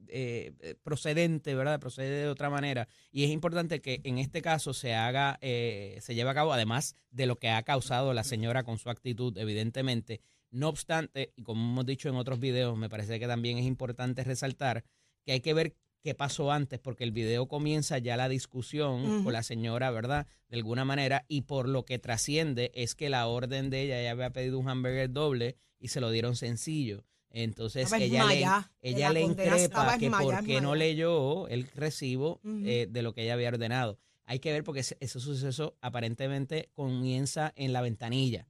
procedente, 0.82 1.54
¿verdad? 1.54 1.80
Procede 1.80 2.22
de 2.22 2.28
otra 2.28 2.50
manera. 2.50 2.88
Y 3.10 3.24
es 3.24 3.30
importante 3.30 3.80
que 3.80 4.00
en 4.04 4.18
este 4.18 4.42
caso 4.42 4.74
se 4.74 4.94
haga, 4.94 5.38
eh, 5.40 5.98
se 6.00 6.14
lleve 6.14 6.30
a 6.30 6.34
cabo, 6.34 6.52
además 6.52 6.96
de 7.10 7.26
lo 7.26 7.36
que 7.38 7.48
ha 7.48 7.62
causado 7.62 8.12
la 8.12 8.24
señora 8.24 8.64
con 8.64 8.78
su 8.78 8.90
actitud, 8.90 9.36
evidentemente. 9.38 10.20
No 10.52 10.68
obstante, 10.68 11.32
y 11.34 11.42
como 11.42 11.62
hemos 11.64 11.86
dicho 11.86 12.08
en 12.08 12.14
otros 12.14 12.38
videos, 12.38 12.76
me 12.76 12.90
parece 12.90 13.18
que 13.18 13.26
también 13.26 13.58
es 13.58 13.64
importante 13.64 14.22
resaltar 14.22 14.84
que 15.24 15.32
hay 15.32 15.40
que 15.40 15.54
ver 15.54 15.74
qué 16.02 16.14
pasó 16.14 16.52
antes, 16.52 16.78
porque 16.78 17.04
el 17.04 17.12
video 17.12 17.48
comienza 17.48 17.96
ya 17.98 18.16
la 18.16 18.28
discusión 18.28 19.24
con 19.24 19.32
la 19.32 19.42
señora, 19.42 19.90
¿verdad? 19.90 20.26
De 20.48 20.56
alguna 20.56 20.84
manera, 20.84 21.24
y 21.28 21.42
por 21.42 21.68
lo 21.68 21.84
que 21.84 21.98
trasciende 21.98 22.70
es 22.74 22.94
que 22.94 23.08
la 23.08 23.26
orden 23.28 23.70
de 23.70 23.82
ella, 23.82 24.00
ella 24.00 24.10
había 24.10 24.30
pedido 24.30 24.58
un 24.58 24.68
hamburger 24.68 25.10
doble 25.10 25.56
y 25.78 25.88
se 25.88 26.00
lo 26.00 26.10
dieron 26.10 26.36
sencillo. 26.36 27.04
Entonces 27.30 27.90
ella 27.92 28.26
le, 28.26 28.44
ella 28.82 29.08
la 29.08 29.12
le 29.14 29.22
increpa 29.22 29.96
que 29.98 30.10
por 30.10 30.44
qué 30.44 30.60
no 30.60 30.74
leyó 30.74 31.48
el 31.48 31.66
recibo 31.68 32.40
eh, 32.44 32.86
de 32.90 33.02
lo 33.02 33.14
que 33.14 33.22
ella 33.22 33.34
había 33.34 33.48
ordenado. 33.48 33.98
Hay 34.24 34.38
que 34.38 34.52
ver 34.52 34.64
porque 34.64 34.80
ese, 34.80 34.98
ese 35.00 35.18
suceso 35.18 35.76
aparentemente 35.80 36.68
comienza 36.74 37.52
en 37.56 37.72
la 37.72 37.80
ventanilla. 37.80 38.46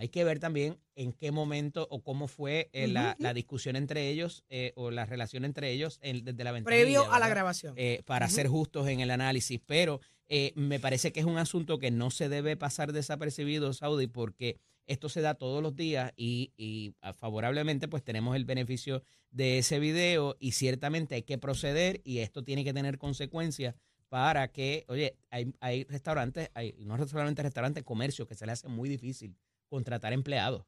Hay 0.00 0.08
que 0.08 0.24
ver 0.24 0.38
también 0.38 0.78
en 0.94 1.12
qué 1.12 1.30
momento 1.30 1.86
o 1.90 2.02
cómo 2.02 2.26
fue 2.26 2.70
eh, 2.72 2.88
la, 2.88 3.14
discusión 3.34 3.76
entre 3.76 4.08
ellos 4.08 4.44
eh, 4.48 4.72
o 4.74 4.90
la 4.90 5.04
relación 5.04 5.44
entre 5.44 5.70
ellos 5.72 5.98
en- 6.00 6.24
desde 6.24 6.42
la 6.42 6.52
ventanilla. 6.52 6.82
Previo 6.84 7.12
a 7.12 7.18
la 7.18 7.28
grabación. 7.28 7.74
eh, 7.76 8.00
para 8.06 8.26
ser 8.30 8.48
justos 8.48 8.88
en 8.88 9.00
el 9.00 9.10
análisis, 9.10 9.60
pero 9.66 10.00
eh, 10.30 10.52
me 10.54 10.80
parece 10.80 11.12
que 11.12 11.20
es 11.20 11.26
un 11.26 11.36
asunto 11.36 11.78
que 11.78 11.90
no 11.90 12.10
se 12.10 12.30
debe 12.30 12.56
pasar 12.56 12.92
desapercibido, 12.94 13.74
Saudi, 13.74 14.06
porque 14.06 14.56
esto 14.86 15.10
se 15.10 15.20
da 15.20 15.34
todos 15.34 15.62
los 15.62 15.76
días 15.76 16.14
y, 16.16 16.52
y, 16.56 16.94
ah, 17.02 17.12
favorablemente 17.12 17.86
pues 17.86 18.02
tenemos 18.02 18.34
el 18.36 18.46
beneficio 18.46 19.02
de 19.30 19.58
ese 19.58 19.78
video 19.80 20.34
y 20.40 20.52
ciertamente 20.52 21.14
hay 21.14 21.22
que 21.24 21.36
proceder 21.36 22.00
y 22.04 22.20
esto 22.20 22.42
tiene 22.42 22.64
que 22.64 22.72
tener 22.72 22.96
consecuencias 22.96 23.74
para 24.08 24.50
que, 24.50 24.86
oye, 24.88 25.16
hay, 25.28 25.52
hay 25.60 25.84
restaurantes, 25.84 26.50
hay 26.54 26.74
no 26.78 26.96
solamente 27.06 27.42
restaurantes, 27.42 27.84
comercios 27.84 28.26
que 28.26 28.34
se 28.34 28.46
les 28.46 28.54
hace 28.54 28.68
muy 28.68 28.88
difícil 28.88 29.36
contratar 29.70 30.12
empleados. 30.12 30.66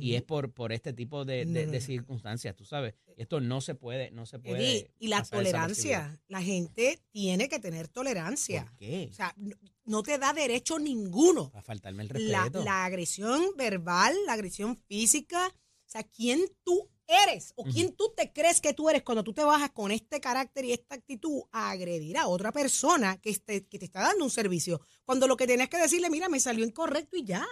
Y 0.00 0.14
es 0.14 0.22
por, 0.22 0.50
por 0.52 0.72
este 0.72 0.92
tipo 0.92 1.24
de, 1.24 1.44
de- 1.44 1.66
No. 1.66 1.70
de 1.72 1.80
circunstancias, 1.80 2.56
tú 2.56 2.64
sabes. 2.64 2.94
Esto 3.16 3.40
no 3.40 3.60
se 3.60 3.76
puede, 3.76 4.10
no 4.10 4.26
se 4.26 4.40
puede. 4.40 4.90
Y 4.98 5.06
la 5.08 5.22
tolerancia. 5.22 6.18
La 6.26 6.42
gente 6.42 6.98
tiene 7.12 7.48
que 7.48 7.60
tener 7.60 7.86
tolerancia. 7.86 8.64
¿Por 8.64 8.76
qué? 8.78 9.08
O 9.10 9.14
sea, 9.14 9.32
no, 9.36 9.54
no 9.84 10.02
te 10.02 10.18
da 10.18 10.32
derecho 10.32 10.80
ninguno. 10.80 11.50
Para 11.52 11.62
faltarme 11.62 12.02
el 12.02 12.08
respeto. 12.08 12.64
la 12.64 12.84
agresión 12.84 13.44
verbal, 13.56 14.12
la 14.26 14.32
agresión 14.32 14.76
física. 14.88 15.46
O 15.46 15.90
sea, 15.90 16.02
¿quién 16.02 16.40
tú 16.64 16.88
eres 17.28 17.52
o 17.54 17.62
quién 17.64 17.94
tú 17.94 18.12
te 18.16 18.32
crees 18.32 18.60
que 18.60 18.72
tú 18.72 18.88
eres 18.88 19.02
cuando 19.02 19.22
tú 19.22 19.32
te 19.34 19.44
bajas 19.44 19.70
con 19.70 19.92
este 19.92 20.20
carácter 20.20 20.64
y 20.64 20.72
esta 20.72 20.94
actitud 20.96 21.42
a 21.52 21.70
agredir 21.70 22.16
a 22.16 22.26
otra 22.28 22.50
persona 22.50 23.18
que, 23.20 23.30
esté- 23.30 23.68
que 23.68 23.78
te 23.78 23.84
está 23.84 24.00
dando 24.00 24.24
un 24.24 24.30
servicio? 24.30 24.80
Cuando 25.04 25.28
lo 25.28 25.36
que 25.36 25.46
tenías 25.46 25.68
que 25.68 25.76
decirle, 25.78 26.08
mira, 26.10 26.28
me 26.28 26.40
salió 26.40 26.64
incorrecto 26.64 27.16
y 27.16 27.24
ya. 27.24 27.46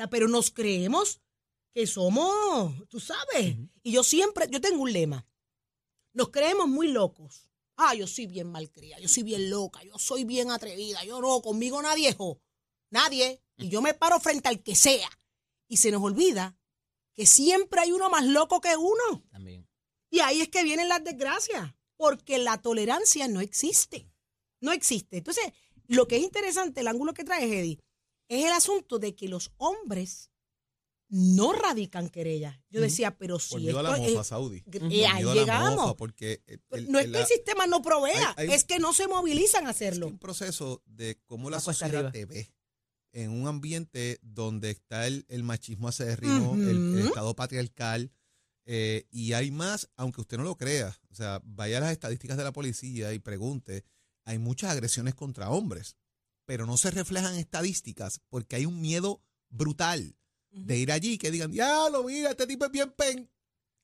Sea, 0.00 0.08
pero 0.08 0.28
nos 0.28 0.50
creemos 0.50 1.20
que 1.74 1.86
somos, 1.86 2.88
tú 2.88 3.00
sabes. 3.00 3.58
Y 3.82 3.92
yo 3.92 4.02
siempre, 4.02 4.46
yo 4.50 4.58
tengo 4.58 4.80
un 4.82 4.94
lema. 4.94 5.26
Nos 6.14 6.30
creemos 6.30 6.68
muy 6.68 6.88
locos. 6.88 7.50
Ah, 7.76 7.94
yo 7.94 8.06
soy 8.06 8.26
bien 8.26 8.50
malcriada, 8.50 9.02
yo 9.02 9.08
soy 9.08 9.24
bien 9.24 9.50
loca, 9.50 9.82
yo 9.84 9.98
soy 9.98 10.24
bien 10.24 10.50
atrevida, 10.50 11.04
yo 11.04 11.20
no, 11.20 11.42
conmigo 11.42 11.82
nadie 11.82 12.14
jo. 12.14 12.40
Nadie. 12.88 13.42
Y 13.58 13.68
yo 13.68 13.82
me 13.82 13.92
paro 13.92 14.18
frente 14.20 14.48
al 14.48 14.62
que 14.62 14.74
sea. 14.74 15.10
Y 15.68 15.76
se 15.76 15.90
nos 15.90 16.02
olvida 16.02 16.58
que 17.14 17.26
siempre 17.26 17.82
hay 17.82 17.92
uno 17.92 18.08
más 18.08 18.24
loco 18.24 18.62
que 18.62 18.74
uno. 18.78 19.22
También. 19.30 19.68
Y 20.08 20.20
ahí 20.20 20.40
es 20.40 20.48
que 20.48 20.64
vienen 20.64 20.88
las 20.88 21.04
desgracias, 21.04 21.74
porque 21.98 22.38
la 22.38 22.62
tolerancia 22.62 23.28
no 23.28 23.42
existe. 23.42 24.10
No 24.60 24.72
existe. 24.72 25.18
Entonces, 25.18 25.44
lo 25.88 26.08
que 26.08 26.16
es 26.16 26.22
interesante, 26.22 26.80
el 26.80 26.88
ángulo 26.88 27.12
que 27.12 27.24
trae 27.24 27.44
Eddie, 27.44 27.80
es 28.30 28.46
el 28.46 28.52
asunto 28.52 28.98
de 28.98 29.14
que 29.14 29.28
los 29.28 29.52
hombres 29.58 30.30
no 31.08 31.52
radican 31.52 32.08
querella. 32.08 32.62
Yo 32.70 32.80
decía, 32.80 33.18
pero 33.18 33.40
si 33.40 33.54
Volvió 33.54 33.78
a 33.80 33.82
la 33.82 33.98
es- 33.98 34.26
Saudi. 34.26 34.60
gr- 34.62 34.92
eh, 34.92 35.06
ahí 35.08 35.24
llegamos. 35.24 35.96
porque 35.96 36.42
el- 36.46 36.62
el- 36.70 36.90
no 36.92 37.00
es 37.00 37.06
el- 37.06 37.12
que 37.12 37.18
el 37.20 37.26
sistema 37.26 37.66
no 37.66 37.82
provea, 37.82 38.32
hay- 38.36 38.46
hay- 38.48 38.54
es 38.54 38.62
que 38.64 38.78
no 38.78 38.92
se 38.94 39.08
movilizan 39.08 39.66
a 39.66 39.70
Es 39.70 39.76
hacerlo. 39.76 40.06
un 40.06 40.18
proceso 40.20 40.82
de 40.86 41.18
cómo 41.26 41.50
la 41.50 41.58
sociedad 41.58 42.12
te 42.12 42.26
ve 42.26 42.54
en 43.12 43.32
un 43.32 43.48
ambiente 43.48 44.20
donde 44.22 44.70
está 44.70 45.08
el, 45.08 45.24
el 45.28 45.42
machismo 45.42 45.88
acérrimo, 45.88 46.54
el, 46.54 46.96
el 46.96 47.06
estado 47.08 47.34
patriarcal, 47.34 48.12
eh, 48.66 49.08
y 49.10 49.32
hay 49.32 49.50
más, 49.50 49.90
aunque 49.96 50.20
usted 50.20 50.36
no 50.36 50.44
lo 50.44 50.56
crea, 50.56 50.96
o 51.10 51.14
sea, 51.16 51.40
vaya 51.44 51.78
a 51.78 51.80
las 51.80 51.90
estadísticas 51.92 52.36
de 52.36 52.44
la 52.44 52.52
policía 52.52 53.12
y 53.12 53.18
pregunte, 53.18 53.84
hay 54.24 54.38
muchas 54.38 54.70
agresiones 54.70 55.16
contra 55.16 55.50
hombres, 55.50 55.96
pero 56.50 56.66
no 56.66 56.76
se 56.76 56.90
reflejan 56.90 57.36
estadísticas 57.36 58.20
porque 58.28 58.56
hay 58.56 58.66
un 58.66 58.80
miedo 58.80 59.22
brutal 59.50 60.16
de 60.50 60.78
ir 60.78 60.90
allí 60.90 61.16
que 61.16 61.30
digan, 61.30 61.52
ya 61.52 61.88
lo 61.88 62.02
mira, 62.02 62.30
este 62.30 62.44
tipo 62.48 62.64
es 62.64 62.72
bien 62.72 62.90
pen, 62.90 63.30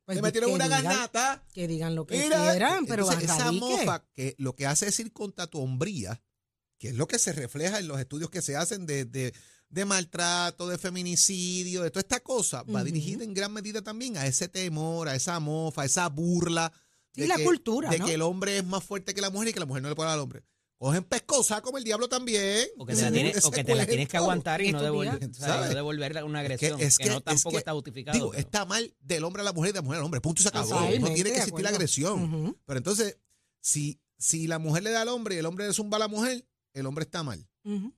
Pues 0.05 0.17
le 0.17 0.23
metieron 0.23 0.51
que 0.51 0.57
una 0.57 0.65
digan- 0.67 0.83
garnata. 0.83 1.47
Que 1.55 1.69
digan 1.69 1.95
lo 1.95 2.09
que 2.09 2.19
Mira, 2.19 2.51
quieran, 2.51 2.87
pero 2.87 3.05
entonces, 3.05 3.31
esa 3.31 3.53
mofa 3.53 4.05
que 4.13 4.35
lo 4.39 4.57
que 4.57 4.67
hace 4.67 4.89
es 4.89 4.99
ir 4.99 5.13
contra 5.13 5.47
tu 5.47 5.61
hombría, 5.61 6.21
que 6.77 6.89
es 6.89 6.97
lo 6.97 7.07
que 7.07 7.21
se 7.21 7.33
refleja 7.33 7.79
en 7.79 7.87
los 7.87 8.01
estudios 8.01 8.31
que 8.31 8.43
se 8.43 8.57
hacen 8.57 8.85
de, 8.85 9.05
de- 9.05 9.33
de 9.69 9.85
maltrato, 9.85 10.67
de 10.67 10.77
feminicidio, 10.77 11.83
de 11.85 11.91
toda 11.93 12.01
esta 12.01 12.19
cosa, 12.19 12.65
va 12.65 12.83
dirigida 12.83 13.23
en 13.23 13.33
gran 13.33 13.53
medida 13.53 13.81
también 13.83 14.17
a 14.17 14.27
ese 14.27 14.49
temor, 14.49 15.09
a 15.09 15.15
esa 15.15 15.39
mofa, 15.39 15.83
a 15.83 15.85
esa 15.85 16.09
burla. 16.09 16.73
Sí, 17.15 17.29
la 17.29 17.39
cultura, 17.39 17.91
De 17.91 17.99
¿no? 18.01 18.07
que 18.07 18.15
el 18.15 18.23
hombre 18.23 18.59
es 18.59 18.65
más 18.65 18.83
fuerte 18.83 19.15
que 19.15 19.21
la 19.21 19.31
mujer 19.31 19.49
y 19.49 19.53
que 19.53 19.61
la 19.61 19.67
mujer 19.67 19.83
no 19.85 19.89
le 19.89 19.95
puede 19.95 20.09
dar 20.09 20.15
al 20.19 20.23
hombre. 20.25 20.43
Cogen 20.79 21.05
pescosa 21.05 21.63
como 21.63 21.79
el 21.79 21.85
diablo 21.85 22.09
también. 22.09 22.69
O 22.77 22.85
que 22.85 22.95
te 22.95 23.03
la 23.03 23.11
tienes, 23.11 23.45
o 23.45 23.51
que 23.51 23.65
te 23.65 23.75
la 23.75 23.87
tienes 23.87 24.09
que 24.09 24.17
aguantar 24.19 24.61
y 24.61 24.73
no, 24.73 24.83
devolver, 24.83 25.21
no 25.41 25.69
devolver 25.75 26.25
una 26.25 26.41
agresión. 26.41 26.79
es 26.81 26.99
que, 26.99 27.05
que- 27.05 27.11
no 27.11 27.17
es 27.19 27.25
tampoco 27.25 27.51
que, 27.53 27.57
está 27.59 27.73
justificado. 27.73 28.15
Digo, 28.15 28.31
pero- 28.33 28.41
está 28.41 28.65
mal 28.67 28.95
del 29.01 29.25
hombre 29.25 29.41
a 29.41 29.45
la 29.45 29.53
mujer 29.55 29.71
y 29.71 29.73
de 29.73 29.79
la 29.79 29.83
mujer 29.83 29.99
al 30.01 30.05
hombre. 30.05 30.21
Punto 30.21 30.41
y 30.41 30.43
se 30.43 30.49
acabó. 30.49 30.69
No 30.81 31.07
tiene 31.15 31.31
que 31.31 31.37
existir 31.39 31.63
la 31.63 31.71
agresión. 31.71 32.57
Pero 32.67 32.79
entonces, 32.79 33.19
si, 33.63 34.01
si 34.19 34.47
la 34.47 34.59
mujer 34.59 34.83
le 34.83 34.91
da 34.91 35.03
al 35.03 35.09
hombre 35.09 35.37
y 35.37 35.39
el 35.39 35.47
hombre 35.47 35.67
le 35.67 35.73
zumba 35.73 35.97
a 35.97 36.01
la 36.01 36.09
mujer, 36.09 36.47
el 36.75 36.87
hombre 36.87 37.05
está 37.05 37.23
mal. 37.23 37.49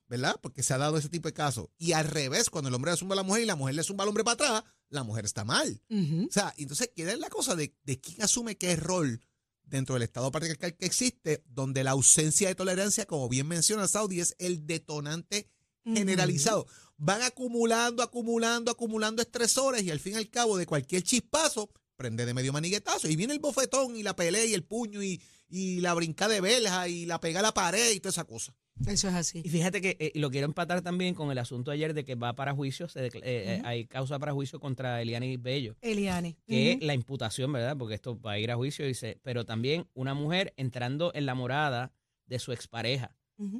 ¿verdad? 0.07 0.39
Porque 0.41 0.63
se 0.63 0.73
ha 0.73 0.79
dado 0.79 0.97
ese 0.97 1.09
tipo 1.09 1.27
de 1.27 1.33
casos. 1.33 1.67
Y 1.77 1.91
al 1.91 2.05
revés, 2.05 2.49
cuando 2.49 2.69
el 2.69 2.73
hombre 2.73 2.89
le 2.91 2.97
zumba 2.97 3.13
a 3.13 3.17
la 3.17 3.23
mujer 3.23 3.43
y 3.43 3.45
la 3.45 3.55
mujer 3.55 3.75
le 3.75 3.83
zumba 3.83 4.03
al 4.03 4.07
hombre 4.07 4.23
para 4.23 4.33
atrás, 4.33 4.63
la 4.89 5.03
mujer 5.03 5.25
está 5.25 5.43
mal. 5.45 5.79
O 6.27 6.31
sea, 6.31 6.53
entonces 6.57 6.89
queda 6.95 7.15
la 7.17 7.29
cosa 7.29 7.55
de, 7.55 7.75
de 7.83 7.99
quién 8.01 8.19
asume 8.23 8.57
qué 8.57 8.75
rol 8.77 9.21
dentro 9.69 9.95
del 9.95 10.03
Estado 10.03 10.31
patriarcal 10.31 10.75
que 10.75 10.85
existe, 10.85 11.43
donde 11.47 11.83
la 11.83 11.91
ausencia 11.91 12.47
de 12.47 12.55
tolerancia, 12.55 13.05
como 13.05 13.29
bien 13.29 13.47
menciona 13.47 13.87
Saudi, 13.87 14.19
es 14.19 14.35
el 14.39 14.65
detonante 14.65 15.49
generalizado. 15.85 16.67
Van 16.97 17.21
acumulando, 17.21 18.03
acumulando, 18.03 18.71
acumulando 18.71 19.21
estresores 19.21 19.83
y 19.83 19.91
al 19.91 19.99
fin 19.99 20.13
y 20.13 20.17
al 20.17 20.29
cabo 20.29 20.57
de 20.57 20.65
cualquier 20.65 21.03
chispazo, 21.03 21.71
prende 21.95 22.25
de 22.25 22.33
medio 22.33 22.53
maniguetazo 22.53 23.07
y 23.07 23.15
viene 23.15 23.33
el 23.33 23.39
bofetón 23.39 23.95
y 23.95 24.03
la 24.03 24.15
pelea 24.15 24.45
y 24.45 24.53
el 24.53 24.63
puño 24.63 25.03
y, 25.03 25.21
y 25.49 25.81
la 25.81 25.93
brinca 25.93 26.27
de 26.27 26.41
belja 26.41 26.87
y 26.87 27.05
la 27.05 27.19
pega 27.19 27.39
a 27.39 27.43
la 27.43 27.53
pared 27.53 27.91
y 27.91 27.99
toda 27.99 28.11
esa 28.11 28.25
cosa. 28.25 28.55
Eso 28.87 29.09
es 29.09 29.13
así. 29.13 29.41
Y 29.43 29.49
fíjate 29.49 29.81
que 29.81 29.97
eh, 29.99 30.11
lo 30.15 30.31
quiero 30.31 30.45
empatar 30.45 30.81
también 30.81 31.13
con 31.13 31.31
el 31.31 31.37
asunto 31.37 31.71
ayer 31.71 31.93
de 31.93 32.05
que 32.05 32.15
va 32.15 32.33
para 32.33 32.53
juicio, 32.53 32.87
se 32.87 33.05
eh, 33.07 33.11
eh, 33.21 33.61
hay 33.65 33.85
causa 33.85 34.19
para 34.19 34.33
juicio 34.33 34.59
contra 34.59 35.01
Eliani 35.01 35.37
Bello. 35.37 35.75
Eliane. 35.81 36.37
que 36.47 36.75
Ujú. 36.77 36.85
la 36.85 36.93
imputación, 36.93 37.51
¿verdad? 37.51 37.75
Porque 37.77 37.95
esto 37.95 38.19
va 38.19 38.33
a 38.33 38.39
ir 38.39 38.51
a 38.51 38.55
juicio, 38.55 38.85
dice, 38.85 39.19
pero 39.23 39.45
también 39.45 39.87
una 39.93 40.13
mujer 40.13 40.53
entrando 40.57 41.11
en 41.13 41.25
la 41.25 41.35
morada 41.35 41.91
de 42.25 42.39
su 42.39 42.51
expareja. 42.51 43.15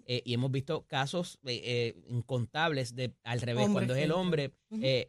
Eh, 0.06 0.22
y 0.26 0.34
hemos 0.34 0.52
visto 0.52 0.86
casos 0.88 1.40
incontables 2.10 2.96
de 2.96 3.14
al 3.24 3.40
revés, 3.40 3.70
cuando 3.70 3.96
es 3.96 4.04
el 4.04 4.12
hombre 4.12 4.52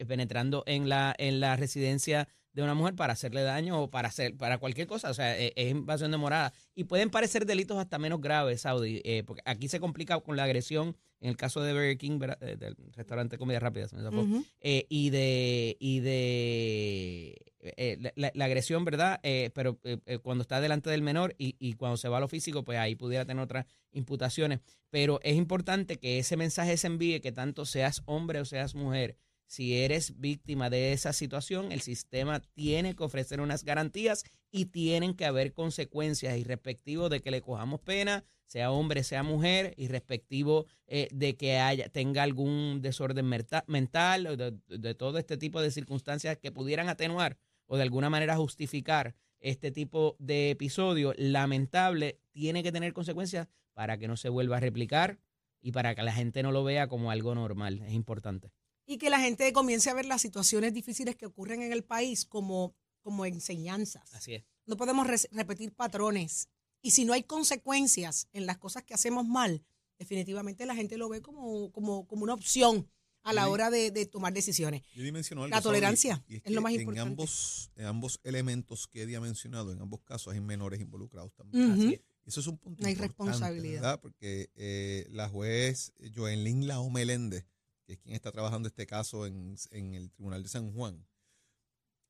penetrando 0.07 0.63
en 0.65 0.89
la, 0.89 1.13
en 1.19 1.41
la 1.41 1.57
residencia 1.57 2.29
de 2.53 2.63
una 2.63 2.75
mujer 2.75 2.95
para 2.97 3.13
hacerle 3.13 3.43
daño 3.43 3.81
o 3.83 3.91
para 3.91 4.09
hacer 4.09 4.37
para 4.37 4.59
cualquier 4.59 4.87
cosa, 4.89 5.11
o 5.11 5.15
sea, 5.15 5.39
eh, 5.39 5.53
es 5.55 5.71
invasión 5.71 6.11
de 6.11 6.17
morada. 6.17 6.53
Y 6.75 6.85
pueden 6.85 7.09
parecer 7.11 7.47
delitos 7.47 7.79
hasta 7.79 7.99
menos 7.99 8.21
graves, 8.21 8.63
Saudi, 8.63 9.01
eh, 9.05 9.23
porque 9.25 9.43
aquí 9.45 9.69
se 9.69 9.79
complica 9.79 10.19
con 10.21 10.37
la 10.37 10.45
agresión, 10.45 10.97
en 11.21 11.31
el 11.31 11.37
caso 11.37 11.61
de 11.63 11.73
Burger 11.73 11.97
King, 11.99 12.19
¿verdad? 12.19 12.39
Del 12.41 12.77
restaurante 12.93 13.35
de 13.35 13.39
comida 13.39 13.61
rápida, 13.61 13.87
se 13.89 13.97
me. 13.97 14.09
Ujú. 14.09 14.45
Eh, 14.61 14.87
y 14.89 15.11
de 15.11 15.77
y 15.79 16.01
de 16.01 17.37
eh, 17.61 17.97
la, 18.01 18.13
la- 18.17 18.33
la 18.35 18.45
agresión, 18.47 18.85
¿verdad? 18.85 19.21
Pero 19.55 19.79
cuando 20.23 20.43
está 20.43 20.61
delante 20.61 20.91
del 20.91 21.03
menor 21.03 21.35
y, 21.39 21.57
y 21.59 21.75
cuando 21.75 21.97
se 21.97 22.09
va 22.09 22.17
a 22.17 22.21
lo 22.21 22.29
físico, 22.29 22.65
pues 22.65 22.79
ahí 22.79 22.95
pudiera 22.97 23.25
tener 23.25 23.43
otras 23.43 23.67
imputaciones. 23.93 24.61
Pero 24.91 25.21
es 25.23 25.37
importante 25.37 25.99
que 25.99 26.19
ese 26.19 26.37
mensaje 26.37 26.77
se 26.77 26.87
envíe, 26.87 27.21
que 27.21 27.33
tanto 27.33 27.65
seas 27.65 28.03
hombre 28.07 28.41
o 28.41 28.45
seas 28.45 28.75
mujer, 28.75 29.17
si 29.51 29.77
eres 29.77 30.21
víctima 30.21 30.71
de 30.71 30.93
esa 30.93 31.13
situación, 31.13 31.73
el 31.73 31.81
sistema 31.81 32.39
tiene 32.39 32.95
que 32.95 33.03
ofrecer 33.03 33.41
unas 33.41 33.65
garantías 33.65 34.23
y 34.53 34.67
tienen 34.67 35.15
que 35.15 35.25
haber 35.25 35.53
consecuencias 35.53 36.39
y 36.39 36.45
respectivo 36.45 37.09
de 37.09 37.21
que 37.21 37.33
le 37.33 37.43
cojamos 37.43 37.81
pena, 37.81 38.23
sea 38.47 38.71
hombre, 38.71 39.03
sea 39.03 39.25
mujer, 39.25 39.75
y 39.77 39.89
respectivo 39.89 40.67
eh, 40.87 41.09
de 41.11 41.37
que 41.37 41.59
haya, 41.59 41.89
tenga 41.89 42.23
algún 42.23 42.81
desorden 42.81 43.27
mental 43.67 44.29
o 44.29 44.37
de, 44.37 44.57
de 44.69 44.95
todo 44.95 45.19
este 45.19 45.37
tipo 45.37 45.61
de 45.61 45.73
circunstancias 45.73 46.39
que 46.39 46.53
pudieran 46.53 46.89
atenuar 46.89 47.37
o 47.67 47.77
de 47.77 47.83
alguna 47.83 48.09
manera 48.09 48.37
justificar 48.37 49.17
este 49.41 49.73
tipo 49.73 50.15
de 50.21 50.51
episodio 50.51 51.13
lamentable, 51.17 52.21
tiene 52.31 52.63
que 52.63 52.71
tener 52.71 52.93
consecuencias 52.93 53.49
para 53.75 53.99
que 53.99 54.07
no 54.07 54.17
se 54.17 54.29
vuelva 54.29 54.59
a 54.59 54.61
replicar 54.61 55.19
y 55.61 55.73
para 55.73 55.97
que 55.97 56.05
la 56.05 56.13
gente 56.13 56.45
no 56.45 56.53
lo 56.53 56.63
vea 56.63 56.87
como 56.87 57.11
algo 57.11 57.35
normal. 57.35 57.83
Es 57.83 57.95
importante. 57.95 58.53
Y 58.91 58.99
que 58.99 59.09
la 59.09 59.21
gente 59.21 59.53
comience 59.53 59.89
a 59.89 59.95
ver 59.95 60.05
las 60.07 60.21
situaciones 60.21 60.75
difíciles 60.75 61.15
que 61.15 61.27
ocurren 61.27 61.63
en 61.63 61.71
el 61.73 61.85
país 61.85 62.25
como, 62.25 62.75
como 63.03 63.25
enseñanzas. 63.25 64.13
Así 64.15 64.35
es. 64.35 64.45
No 64.67 64.77
podemos 64.77 65.07
res- 65.07 65.29
repetir 65.31 65.73
patrones. 65.73 66.49
Y 66.83 66.91
si 66.91 67.05
no 67.05 67.13
hay 67.13 67.23
consecuencias 67.23 68.27
en 68.33 68.47
las 68.47 68.59
cosas 68.59 68.83
que 68.83 68.93
hacemos 68.95 69.25
mal, 69.27 69.63
definitivamente 69.99 70.67
la 70.67 70.75
gente 70.75 70.97
lo 70.99 71.09
ve 71.09 71.21
como, 71.23 71.71
como, 71.71 72.07
como 72.09 72.25
una 72.25 72.35
opción 72.35 72.89
a 73.23 73.33
la 73.33 73.45
Sí. 73.45 73.51
hora 73.51 73.71
de, 73.71 73.91
de 73.93 74.07
tomar 74.07 74.33
decisiones. 74.33 74.83
Yo 74.95 75.05
algo, 75.05 75.47
La 75.49 75.61
tolerancia 75.61 76.25
y 76.27 76.37
es 76.37 76.43
que 76.43 76.51
lo 76.51 76.61
más 76.63 76.73
en 76.73 76.81
importante. 76.81 77.11
Ambos, 77.11 77.71
en 77.77 77.85
ambos 77.87 78.19
elementos 78.25 78.89
que 78.89 79.03
Eddie 79.03 79.17
ha 79.17 79.21
mencionado, 79.21 79.71
en 79.73 79.81
ambos 79.81 80.01
casos 80.01 80.33
hay 80.35 80.41
menores 80.41 80.81
involucrados 80.81 81.33
también. 81.35 81.71
Así 81.71 81.95
es. 81.95 82.01
Eso 82.27 82.41
es 82.41 82.47
un 82.49 82.59
punto 82.59 82.85
Hay 82.87 82.93
importante, 82.93 83.09
responsabilidad. 83.25 83.83
¿verdad? 83.83 84.01
Porque 84.01 84.51
eh, 84.57 85.07
la 85.11 85.29
juez 85.29 85.93
Joelín 86.15 86.67
Lao 86.67 86.89
Meléndez, 86.91 87.45
que 87.91 87.95
es 87.95 88.01
quien 88.01 88.15
está 88.15 88.31
trabajando 88.31 88.69
este 88.69 88.87
caso 88.87 89.27
en, 89.27 89.57
en 89.73 89.95
el 89.95 90.13
Tribunal 90.13 90.45
de 90.45 90.49
San 90.49 90.73
Juan, 90.73 91.05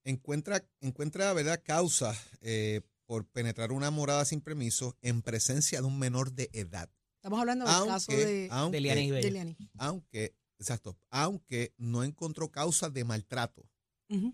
encuentra, 0.05 0.63
encuentra 0.83 1.33
¿verdad? 1.33 1.63
causa 1.65 2.15
eh, 2.43 2.83
por 3.07 3.27
penetrar 3.27 3.73
una 3.73 3.91
morada 3.91 4.27
sin 4.27 4.43
permiso 4.43 4.99
en 5.01 5.23
presencia 5.23 5.81
de 5.81 5.87
un 5.87 5.99
menor 5.99 6.33
de 6.33 6.51
edad. 6.53 6.91
Estamos 7.17 7.41
hablando 7.41 7.65
del 7.65 7.75
caso 7.87 8.13
Aunque, 8.13 8.27
de, 8.27 8.49
aunque, 8.51 8.81
De 8.81 9.57
aunque 9.79 10.37
Exacto. 10.59 10.99
Aunque 11.09 11.75
no 11.79 12.05
encontró 12.05 12.53
causa 12.53 12.91
de 12.91 13.05
maltrato. 13.05 13.67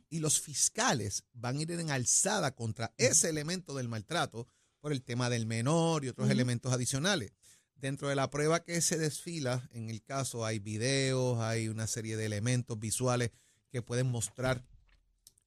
Y 0.09 0.21
los 0.21 0.41
fiscales 0.41 1.25
van 1.35 1.59
a 1.59 1.63
ir 1.63 1.71
en 1.73 1.91
alzada 1.91 2.55
contra 2.55 2.95
ese 2.97 3.29
elemento 3.29 3.75
del 3.75 3.89
maltrato 3.89 4.49
por 4.81 4.91
el 4.91 5.03
tema 5.03 5.29
del 5.29 5.45
menor 5.45 6.03
y 6.03 6.09
otros 6.09 6.31
elementos 6.31 6.73
adicionales. 6.73 7.33
Dentro 7.77 8.09
de 8.09 8.15
la 8.17 8.31
prueba 8.31 8.65
que 8.65 8.81
se 8.81 8.97
desfila, 8.97 9.69
en 9.73 9.91
el 9.91 10.03
caso 10.03 10.45
hay 10.47 10.59
videos, 10.59 11.39
hay 11.41 11.69
una 11.69 11.87
serie 11.87 12.17
de 12.17 12.25
elementos 12.27 12.79
visuales 12.79 13.31
que 13.71 13.83
pueden 13.83 14.07
mostrar 14.07 14.65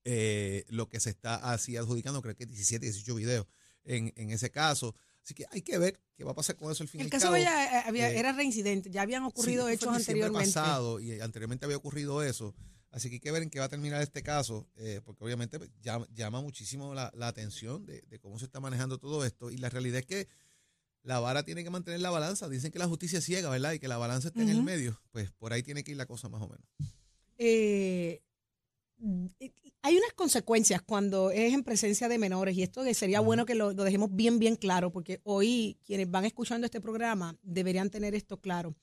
eh, 0.06 0.66
lo 0.70 0.88
que 0.90 1.00
se 1.00 1.10
está 1.10 1.36
así 1.52 1.76
adjudicando, 1.78 2.22
creo 2.22 2.36
que 2.36 2.46
17, 2.46 2.86
18 2.86 3.16
videos 3.16 3.48
en, 3.84 4.14
en 4.16 4.30
ese 4.32 4.50
caso. 4.52 4.96
Así 5.24 5.34
que 5.34 5.46
hay 5.52 5.62
que 5.62 5.78
ver 5.78 6.00
qué 6.16 6.24
va 6.24 6.32
a 6.32 6.36
pasar 6.36 6.56
con 6.56 6.72
eso 6.72 6.84
al 6.84 6.90
fin 6.90 7.02
El 7.02 7.10
caso 7.10 7.36
ella 7.36 7.80
eh, 7.80 7.84
había- 7.86 8.12
eh, 8.12 8.18
era 8.20 8.32
reincidente, 8.32 8.90
ya 8.90 9.02
habían 9.02 9.24
ocurrido 9.24 9.68
Sí, 9.68 9.74
hechos 9.74 9.96
anteriormente. 9.96 10.48
pasado 10.48 11.00
y 11.00 11.20
anteriormente 11.20 11.66
había 11.66 11.78
ocurrido 11.78 12.24
eso. 12.24 12.56
Así 12.92 13.10
que 13.10 13.16
hay 13.16 13.20
que 13.20 13.32
ver 13.32 13.44
en 13.44 13.50
qué 13.52 13.60
va 13.60 13.66
a 13.66 13.70
terminar 13.70 14.02
este 14.02 14.24
caso, 14.24 14.68
eh, 14.78 15.02
porque 15.06 15.24
obviamente 15.24 15.60
pues, 15.60 15.70
llama, 15.82 16.08
llama 16.14 16.42
muchísimo 16.42 16.96
la, 16.96 17.12
la 17.16 17.28
atención 17.28 17.86
de, 17.86 18.02
de 18.02 18.20
cómo 18.20 18.40
se 18.40 18.46
está 18.46 18.60
manejando 18.60 18.98
todo 18.98 19.24
esto. 19.26 19.52
Y 19.52 19.58
la 19.58 19.70
realidad 19.70 20.00
es 20.00 20.06
que 20.08 20.28
la 21.04 21.20
vara 21.20 21.44
tiene 21.44 21.64
que 21.64 21.70
mantener 21.70 22.02
la 22.02 22.10
balanza. 22.10 22.50
Dicen 22.50 22.72
que 22.72 22.80
la 22.80 22.88
justicia 22.88 23.20
es 23.20 23.26
ciega, 23.26 23.50
¿verdad? 23.50 23.74
Y 23.74 23.80
que 23.80 23.88
la 23.88 23.98
balanza 23.98 24.30
está 24.30 24.42
en 24.42 24.50
el 24.50 24.64
medio. 24.64 25.00
Pues 25.12 25.32
por 25.32 25.54
ahí 25.54 25.64
tiene 25.64 25.84
que 25.84 25.92
ir 25.92 25.98
la 25.98 26.06
cosa 26.06 26.30
más 26.30 26.42
o 26.42 26.48
menos. 26.48 26.66
Eh, 27.38 28.22
hay 29.82 29.98
unas 29.98 30.14
consecuencias 30.14 30.82
cuando 30.82 31.32
es 31.32 31.54
en 31.54 31.64
presencia 31.64 32.10
de 32.10 32.18
menores 32.18 32.58
y 32.58 32.64
esto 32.64 32.84
sería 32.94 33.22
bueno 33.22 33.46
que 33.46 33.56
lo, 33.56 33.72
lo 33.72 33.84
dejemos 33.84 34.14
bien, 34.14 34.40
bien 34.40 34.56
claro, 34.56 34.92
porque 34.92 35.22
hoy 35.24 35.78
quienes 35.86 36.12
van 36.12 36.26
escuchando 36.26 36.66
este 36.66 36.82
programa 36.82 37.38
deberían 37.42 37.90
tener 37.90 38.14
esto 38.14 38.42
claro. 38.42 38.76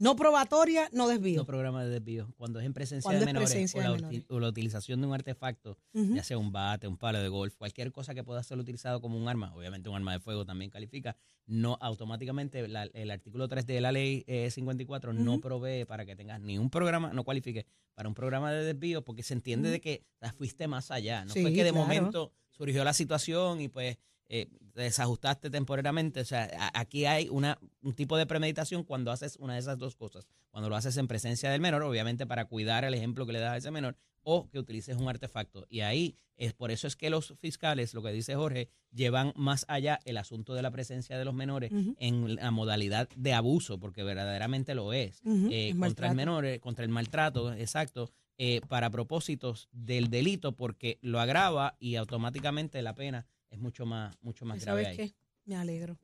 No 0.00 0.16
probatoria, 0.16 0.88
no 0.92 1.06
desvío. 1.08 1.40
No 1.40 1.44
programa 1.44 1.84
de 1.84 1.90
desvío. 1.90 2.32
Cuando 2.38 2.58
es 2.58 2.64
en 2.64 2.72
presencia 2.72 3.10
de 3.12 3.18
es 3.18 3.24
menores, 3.26 3.50
presencia 3.50 3.78
o, 3.78 3.82
de 3.82 3.88
la, 3.90 3.94
menores. 3.96 4.20
uti- 4.20 4.26
o 4.34 4.40
la 4.40 4.48
utilización 4.48 5.00
de 5.02 5.06
un 5.06 5.12
artefacto, 5.12 5.76
ya 5.92 6.24
sea 6.24 6.38
un 6.38 6.50
bate, 6.52 6.88
un 6.88 6.96
palo 6.96 7.20
de 7.20 7.28
golf, 7.28 7.54
cualquier 7.56 7.92
cosa 7.92 8.14
que 8.14 8.24
pueda 8.24 8.42
ser 8.42 8.58
utilizado 8.58 9.02
como 9.02 9.18
un 9.18 9.28
arma, 9.28 9.54
obviamente 9.54 9.90
un 9.90 9.96
arma 9.96 10.12
de 10.12 10.20
fuego 10.20 10.46
también 10.46 10.70
califica, 10.70 11.16
no 11.46 11.76
automáticamente 11.82 12.66
la- 12.66 12.84
el 12.84 13.10
artículo 13.10 13.46
3 13.46 13.66
de 13.66 13.80
la 13.82 13.92
ley 13.92 14.24
eh, 14.26 14.50
54 14.50 15.12
no 15.12 15.32
Ujú. 15.32 15.40
provee 15.42 15.84
para 15.84 16.06
que 16.06 16.16
tengas 16.16 16.40
ni 16.40 16.56
un 16.58 16.70
programa, 16.70 17.12
no 17.12 17.22
cualifique 17.22 17.66
para 17.94 18.08
un 18.08 18.14
programa 18.14 18.50
de 18.52 18.64
desvío 18.64 19.04
porque 19.04 19.22
se 19.22 19.34
entiende 19.34 19.68
de 19.70 19.80
que 19.82 20.02
sea, 20.18 20.32
fuiste 20.32 20.66
más 20.66 20.90
allá. 20.90 21.26
No 21.26 21.32
Sí, 21.34 21.42
fue 21.42 21.52
que 21.52 21.62
de 21.62 21.72
claro. 21.72 21.84
momento 21.86 22.32
surgió 22.50 22.84
la 22.84 22.94
situación 22.94 23.60
y 23.60 23.68
pues 23.68 23.98
eh, 24.32 24.46
te 24.72 24.82
desajustaste 24.82 25.50
temporalmente. 25.50 26.20
O 26.20 26.24
sea, 26.24 26.48
aquí 26.72 27.04
hay 27.04 27.28
una, 27.28 27.58
un 27.82 27.92
tipo 27.92 28.16
de 28.16 28.26
premeditación 28.26 28.84
cuando 28.84 29.10
haces 29.10 29.36
una 29.36 29.54
de 29.54 29.60
esas 29.60 29.76
dos 29.76 29.96
cosas. 29.96 30.28
Cuando 30.50 30.68
lo 30.68 30.76
haces 30.76 30.96
en 30.96 31.08
presencia 31.08 31.50
del 31.50 31.60
menor, 31.60 31.82
obviamente 31.82 32.26
para 32.26 32.44
cuidar 32.44 32.84
el 32.84 32.94
ejemplo 32.94 33.26
que 33.26 33.32
le 33.32 33.40
das 33.40 33.54
a 33.54 33.56
ese 33.56 33.70
menor, 33.72 33.96
o 34.22 34.48
que 34.48 34.60
utilices 34.60 34.96
un 34.96 35.08
artefacto. 35.08 35.66
Y 35.68 35.80
ahí 35.80 36.14
es 36.36 36.52
por 36.52 36.70
eso 36.70 36.86
es 36.86 36.94
que 36.94 37.10
los 37.10 37.34
fiscales, 37.40 37.92
lo 37.92 38.02
que 38.02 38.12
dice 38.12 38.36
Jorge, 38.36 38.68
llevan 38.92 39.32
más 39.34 39.64
allá 39.66 39.98
el 40.04 40.16
asunto 40.16 40.54
de 40.54 40.62
la 40.62 40.70
presencia 40.70 41.18
de 41.18 41.24
los 41.24 41.34
menores 41.34 41.72
en 41.98 42.36
la 42.36 42.50
modalidad 42.52 43.08
de 43.16 43.32
abuso, 43.32 43.78
porque 43.78 44.04
verdaderamente 44.04 44.76
lo 44.76 44.92
es. 44.92 45.22
Eh, 45.24 45.74
contra 45.76 46.08
el 46.08 46.14
menor, 46.14 46.60
contra 46.60 46.84
el 46.84 46.90
maltrato, 46.90 47.52
exacto, 47.54 48.10
eh, 48.38 48.60
para 48.68 48.90
propósitos 48.90 49.68
del 49.72 50.08
delito, 50.08 50.52
porque 50.52 50.98
lo 51.02 51.18
agrava 51.18 51.76
y 51.80 51.96
automáticamente 51.96 52.80
la 52.82 52.94
pena 52.94 53.26
es 53.50 53.58
mucho 53.58 53.84
más, 53.86 54.14
mucho 54.22 54.44
más 54.44 54.58
¿Y 54.58 54.60
grave. 54.60 54.84
¿Sabes 54.84 54.96
qué? 54.96 55.14
Me 55.44 55.56
alegro. 55.56 55.98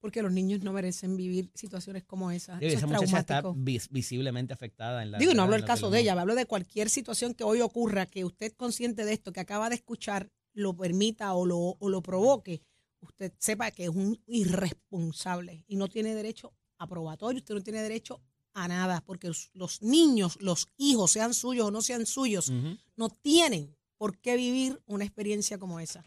Porque 0.00 0.22
los 0.22 0.32
niños 0.32 0.62
no 0.62 0.72
merecen 0.72 1.16
vivir 1.16 1.50
situaciones 1.54 2.04
como 2.04 2.30
esa. 2.30 2.54
Digo, 2.58 2.68
Eso 2.68 2.78
esa 2.78 2.86
es 2.86 2.92
muchacha 2.92 3.18
está 3.18 3.40
traumático. 3.40 3.64
vis- 3.64 3.88
visiblemente 3.90 4.52
afectada 4.52 5.02
en 5.02 5.10
la 5.10 5.18
Digo, 5.18 5.34
no 5.34 5.42
hablo 5.42 5.56
del 5.56 5.64
caso 5.64 5.90
de 5.90 6.00
ella, 6.00 6.12
hablo 6.20 6.34
de 6.36 6.46
cualquier 6.46 6.88
situación 6.88 7.34
que 7.34 7.42
hoy 7.44 7.60
ocurra, 7.60 8.06
que 8.06 8.24
usted 8.24 8.52
consciente 8.52 9.04
de 9.04 9.12
esto, 9.12 9.32
que 9.32 9.40
acaba 9.40 9.68
de 9.68 9.74
escuchar, 9.74 10.30
lo 10.52 10.74
permita 10.76 11.34
o 11.34 11.46
lo, 11.46 11.58
o 11.58 11.88
lo 11.88 12.00
provoque, 12.02 12.62
usted 13.00 13.32
sepa 13.38 13.70
que 13.72 13.84
es 13.84 13.88
un 13.90 14.20
irresponsable 14.26 15.64
y 15.66 15.76
no 15.76 15.88
tiene 15.88 16.14
derecho 16.14 16.52
a 16.78 16.86
probatorio, 16.86 17.38
usted 17.38 17.54
no 17.54 17.62
tiene 17.62 17.82
derecho 17.82 18.20
a 18.54 18.68
nada, 18.68 19.02
porque 19.04 19.28
los- 19.52 19.82
niños, 19.82 20.38
los 20.40 20.68
hijos, 20.76 21.10
sean 21.12 21.34
suyos 21.34 21.66
o 21.66 21.70
no 21.70 21.82
sean 21.82 22.06
suyos, 22.06 22.50
no 22.96 23.08
tienen 23.10 23.76
por 23.96 24.18
qué 24.18 24.36
vivir 24.36 24.80
una 24.86 25.04
experiencia 25.04 25.58
como 25.58 25.80
esa. 25.80 26.04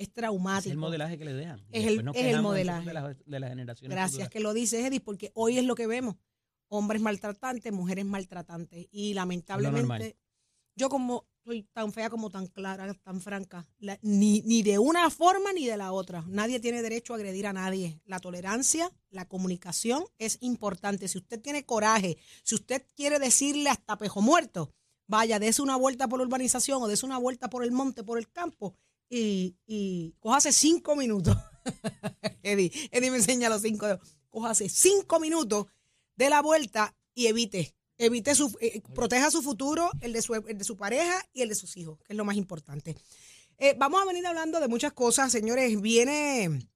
Es 0.00 0.08
Es 0.08 0.12
traumático. 0.14 0.70
el 0.72 0.78
modelaje 0.78 1.18
que 1.18 1.24
le 1.26 1.34
dejan. 1.34 1.60
Es 1.70 1.86
el- 1.86 2.08
es 2.14 2.24
el 2.24 2.40
modelaje. 2.40 2.86
De, 2.86 2.94
las- 2.94 3.16
de 3.26 3.38
las 3.40 3.50
generaciones 3.50 3.94
Gracias 3.94 4.12
futuras. 4.12 4.30
que 4.30 4.40
lo 4.40 4.54
dice 4.54 4.86
Eddie, 4.86 5.00
porque 5.00 5.30
hoy 5.34 5.58
es 5.58 5.64
lo 5.64 5.74
que 5.74 5.86
vemos. 5.86 6.16
Hombres 6.68 7.02
maltratantes, 7.02 7.70
mujeres 7.72 8.06
maltratantes. 8.06 8.86
Y 8.90 9.12
lamentablemente, 9.12 10.16
yo 10.74 10.88
como 10.88 11.26
soy 11.44 11.64
tan 11.72 11.92
fea 11.92 12.08
como 12.08 12.30
tan 12.30 12.46
clara, 12.46 12.94
tan 12.94 13.20
franca, 13.20 13.66
la- 13.78 13.98
ni, 14.02 14.40
ni 14.42 14.62
de 14.62 14.78
una 14.78 15.10
forma 15.10 15.52
ni 15.52 15.66
de 15.66 15.76
la 15.76 15.92
otra. 15.92 16.24
Nadie 16.28 16.60
tiene 16.60 16.80
derecho 16.80 17.12
a 17.12 17.16
agredir 17.16 17.46
a 17.46 17.52
nadie. 17.52 18.00
La 18.06 18.20
tolerancia, 18.20 18.90
la 19.10 19.26
comunicación 19.28 20.04
es 20.18 20.38
importante. 20.40 21.08
Si 21.08 21.18
usted 21.18 21.40
tiene 21.42 21.64
coraje, 21.66 22.16
si 22.42 22.54
usted 22.54 22.86
quiere 22.96 23.18
decirle 23.18 23.68
hasta 23.68 23.98
pejo 23.98 24.22
muerto, 24.22 24.72
vaya, 25.06 25.38
dese 25.38 25.60
una 25.60 25.76
vuelta 25.76 26.08
por 26.08 26.20
la 26.20 26.24
urbanización 26.26 26.82
o 26.82 26.88
dese 26.88 27.04
una 27.04 27.18
vuelta 27.18 27.50
por 27.50 27.64
el 27.64 27.72
monte, 27.72 28.02
por 28.02 28.16
el 28.16 28.30
campo 28.30 28.76
y, 29.10 29.56
y 29.66 30.14
cójase 30.20 30.52
cinco 30.52 30.96
minutos. 30.96 31.36
Eddie, 32.42 32.72
Eddie 32.90 33.10
me 33.10 33.18
enseña 33.18 33.50
los 33.50 33.60
cinco 33.60 33.86
dedos. 33.86 34.16
Cójase 34.30 34.68
cinco 34.68 35.20
minutos 35.20 35.66
de 36.16 36.30
la 36.30 36.40
vuelta 36.40 36.96
y 37.14 37.26
evite. 37.26 37.74
Evite 37.98 38.34
su, 38.34 38.56
eh, 38.60 38.80
proteja 38.94 39.30
su 39.30 39.42
futuro, 39.42 39.90
el 40.00 40.14
de 40.14 40.22
su, 40.22 40.34
el 40.34 40.56
de 40.56 40.64
su 40.64 40.76
pareja 40.76 41.22
y 41.34 41.42
el 41.42 41.50
de 41.50 41.54
sus 41.54 41.76
hijos, 41.76 41.98
que 41.98 42.14
es 42.14 42.16
lo 42.16 42.24
más 42.24 42.36
importante. 42.36 42.96
Eh, 43.58 43.74
vamos 43.76 44.00
a 44.00 44.06
venir 44.06 44.26
hablando 44.26 44.58
de 44.60 44.68
muchas 44.68 44.94
cosas, 44.94 45.30
señores. 45.30 45.78
Viene 45.82 46.66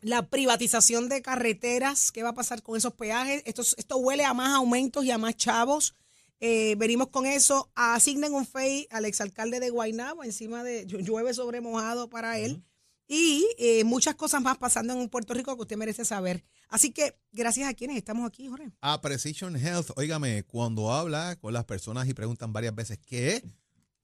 la 0.00 0.30
privatización 0.30 1.10
de 1.10 1.20
carreteras. 1.20 2.12
¿Qué 2.12 2.22
va 2.22 2.30
a 2.30 2.34
pasar 2.34 2.62
con 2.62 2.78
esos 2.78 2.94
peajes? 2.94 3.42
Esto, 3.44 3.62
esto 3.76 3.96
huele 3.98 4.24
a 4.24 4.32
más 4.32 4.54
aumentos 4.54 5.04
y 5.04 5.10
a 5.10 5.18
más 5.18 5.36
chavos. 5.36 5.96
Eh, 6.40 6.74
venimos 6.76 7.08
con 7.08 7.26
eso. 7.26 7.70
Asignen 7.74 8.34
un 8.34 8.46
FEI 8.46 8.86
al 8.90 9.04
exalcalde 9.04 9.60
de 9.60 9.70
Guaynabo 9.70 10.24
encima 10.24 10.64
de 10.64 10.86
llu- 10.86 11.00
llueve 11.04 11.34
sobre 11.34 11.60
mojado 11.60 12.08
para 12.08 12.38
él. 12.38 12.64
Y 13.06 13.44
eh, 13.58 13.82
muchas 13.84 14.14
cosas 14.14 14.40
más 14.40 14.56
pasando 14.56 14.92
en 14.94 15.08
Puerto 15.08 15.34
Rico 15.34 15.56
que 15.56 15.62
usted 15.62 15.76
merece 15.76 16.04
saber. 16.04 16.44
Así 16.68 16.92
que 16.92 17.18
gracias 17.32 17.68
a 17.68 17.74
quienes 17.74 17.96
estamos 17.96 18.24
aquí, 18.26 18.46
Jorge. 18.46 18.70
A 18.80 19.00
Precision 19.00 19.56
Health, 19.56 19.90
óigame, 19.96 20.44
cuando 20.44 20.92
habla 20.92 21.34
con 21.40 21.52
las 21.52 21.64
personas 21.64 22.08
y 22.08 22.14
preguntan 22.14 22.52
varias 22.52 22.72
veces 22.72 22.98
qué, 23.04 23.42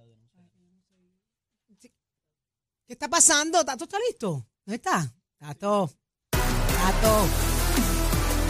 ¿Qué 2.95 2.97
está 2.97 3.09
pasando? 3.09 3.65
¿Tato 3.65 3.83
está 3.87 3.99
listo? 4.09 4.47
¿Dónde 4.65 4.77
está? 4.77 5.13
Tato. 5.37 5.91
Tato. 6.31 7.27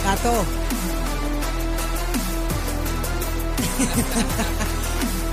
Tato. 0.02 0.44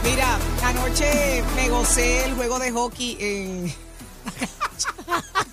Mira, 0.10 0.40
anoche 0.64 1.44
me 1.58 1.70
gocé 1.70 2.24
el 2.24 2.36
juego 2.36 2.58
de 2.58 2.72
hockey 2.72 3.18
en 3.20 3.66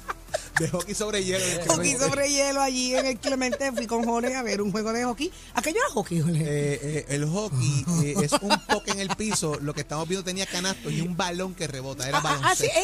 De 0.58 0.68
hockey 0.68 0.94
sobre 0.94 1.24
hielo. 1.24 1.44
hockey 1.68 1.96
sobre 1.96 2.30
hielo 2.30 2.60
allí 2.60 2.94
en 2.94 3.06
el 3.06 3.18
Clemente. 3.18 3.70
Fui 3.72 3.86
con 3.86 4.04
Jorge 4.04 4.34
a 4.34 4.42
ver 4.42 4.60
un 4.60 4.72
juego 4.72 4.92
de 4.92 5.04
hockey. 5.04 5.32
Aquello 5.54 5.78
era 5.78 5.88
hockey, 5.90 6.20
Jorge. 6.20 6.42
Eh, 6.42 6.80
eh, 6.82 7.06
el 7.10 7.26
hockey 7.28 7.84
eh, 8.04 8.14
es 8.22 8.32
un 8.40 8.58
toque 8.68 8.90
en 8.92 9.00
el 9.00 9.08
piso. 9.16 9.56
Lo 9.60 9.74
que 9.74 9.82
estamos 9.82 10.08
viendo 10.08 10.24
tenía 10.24 10.46
canastos 10.46 10.92
y 10.92 11.00
un 11.00 11.16
balón 11.16 11.54
que 11.54 11.66
rebota. 11.66 12.08
Era 12.08 12.18
Ah, 12.24 12.40
ah, 12.42 12.54
sí, 12.56 12.66
ay, 12.74 12.82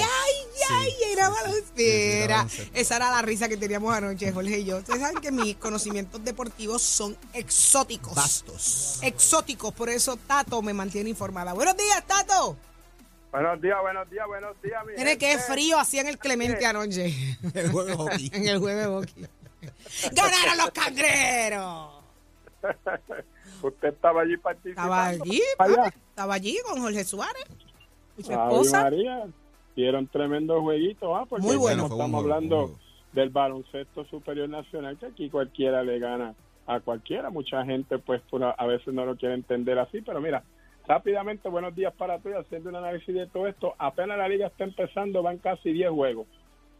ay, 0.71 0.91
Sí, 0.91 0.97
era 1.13 1.29
baloncesto. 1.29 1.75
Sí, 1.77 2.71
esa 2.75 2.97
era 2.97 3.11
la 3.11 3.23
risa 3.23 3.49
que 3.49 3.57
teníamos 3.57 3.93
anoche, 3.95 4.33
Jorge 4.33 4.61
y 4.61 4.65
yo. 4.65 4.79
Ustedes 4.79 5.01
saben 5.01 5.21
que 5.21 5.33
mis 5.33 5.57
conocimientos 5.57 6.25
deportivos 6.25 6.83
son 6.83 7.17
exóticos. 7.33 8.15
Bastos. 8.15 8.99
Exóticos, 9.03 9.73
por 9.75 9.91
eso 9.91 10.17
Tato 10.17 10.63
me 10.63 10.73
mantiene 10.73 11.11
informada. 11.11 11.53
Buenos 11.53 11.77
días, 11.77 12.03
Tato. 12.07 12.57
Buenos 13.35 13.61
días, 13.61 13.77
buenos 13.83 14.09
días, 14.11 14.27
buenos 14.29 14.63
días. 14.63 14.87
Mi 14.87 14.95
Tiene 14.95 15.19
que 15.19 15.39
frío 15.39 15.77
hacía 15.77 16.03
en 16.03 16.07
el 16.07 16.19
Clemente 16.19 16.65
anoche. 16.65 17.07
El 17.43 17.73
de 17.73 17.95
hockey. 17.97 18.31
en 18.33 18.47
el 18.47 18.61
de 18.61 18.87
hockey. 18.87 19.27
¡Ganaron 20.13 20.57
los 20.59 20.71
cangreros! 20.71 21.89
Usted 23.63 23.89
estaba 23.89 24.21
allí 24.21 24.37
participando. 24.37 24.95
Estaba 24.95 25.07
allí, 25.09 25.43
papi, 25.59 25.73
estaba 26.11 26.35
allí 26.35 26.59
con 26.65 26.81
Jorge 26.81 27.03
Suárez 27.03 27.45
y 28.17 28.23
su 28.23 28.31
esposa. 28.31 28.83
María. 28.85 29.27
Dieron 29.75 30.07
tremendo 30.07 30.63
jueguito, 30.63 31.17
¿ah? 31.17 31.27
Porque 31.27 31.45
Muy 31.45 31.57
bueno. 31.57 31.87
estamos 31.87 32.09
juego, 32.09 32.19
hablando 32.19 32.57
juego. 32.69 32.79
del 33.15 33.31
baloncesto 33.31 34.05
superior 34.05 34.49
nacional, 34.49 34.97
que 34.97 35.07
aquí 35.07 35.29
cualquiera 35.29 35.83
le 35.83 35.99
gana 35.99 36.37
a 36.69 36.79
cualquiera. 36.79 37.31
Mucha 37.31 37.65
gente, 37.65 37.99
pues, 37.99 38.23
a 38.57 38.67
veces 38.67 38.95
no 38.95 39.05
lo 39.05 39.17
quiere 39.17 39.35
entender 39.35 39.77
así, 39.81 40.03
pero 40.03 40.21
mira, 40.21 40.45
rápidamente, 40.87 41.49
buenos 41.49 41.75
días 41.75 41.93
para 41.95 42.19
todos, 42.19 42.45
haciendo 42.45 42.71
un 42.71 42.77
análisis 42.77 43.15
de 43.15 43.27
todo 43.27 43.47
esto. 43.47 43.75
Apenas 43.79 44.19
la 44.19 44.29
liga 44.29 44.47
está 44.47 44.65
empezando, 44.65 45.23
van 45.23 45.39
casi 45.39 45.73
10 45.73 45.91
juegos. 45.91 46.27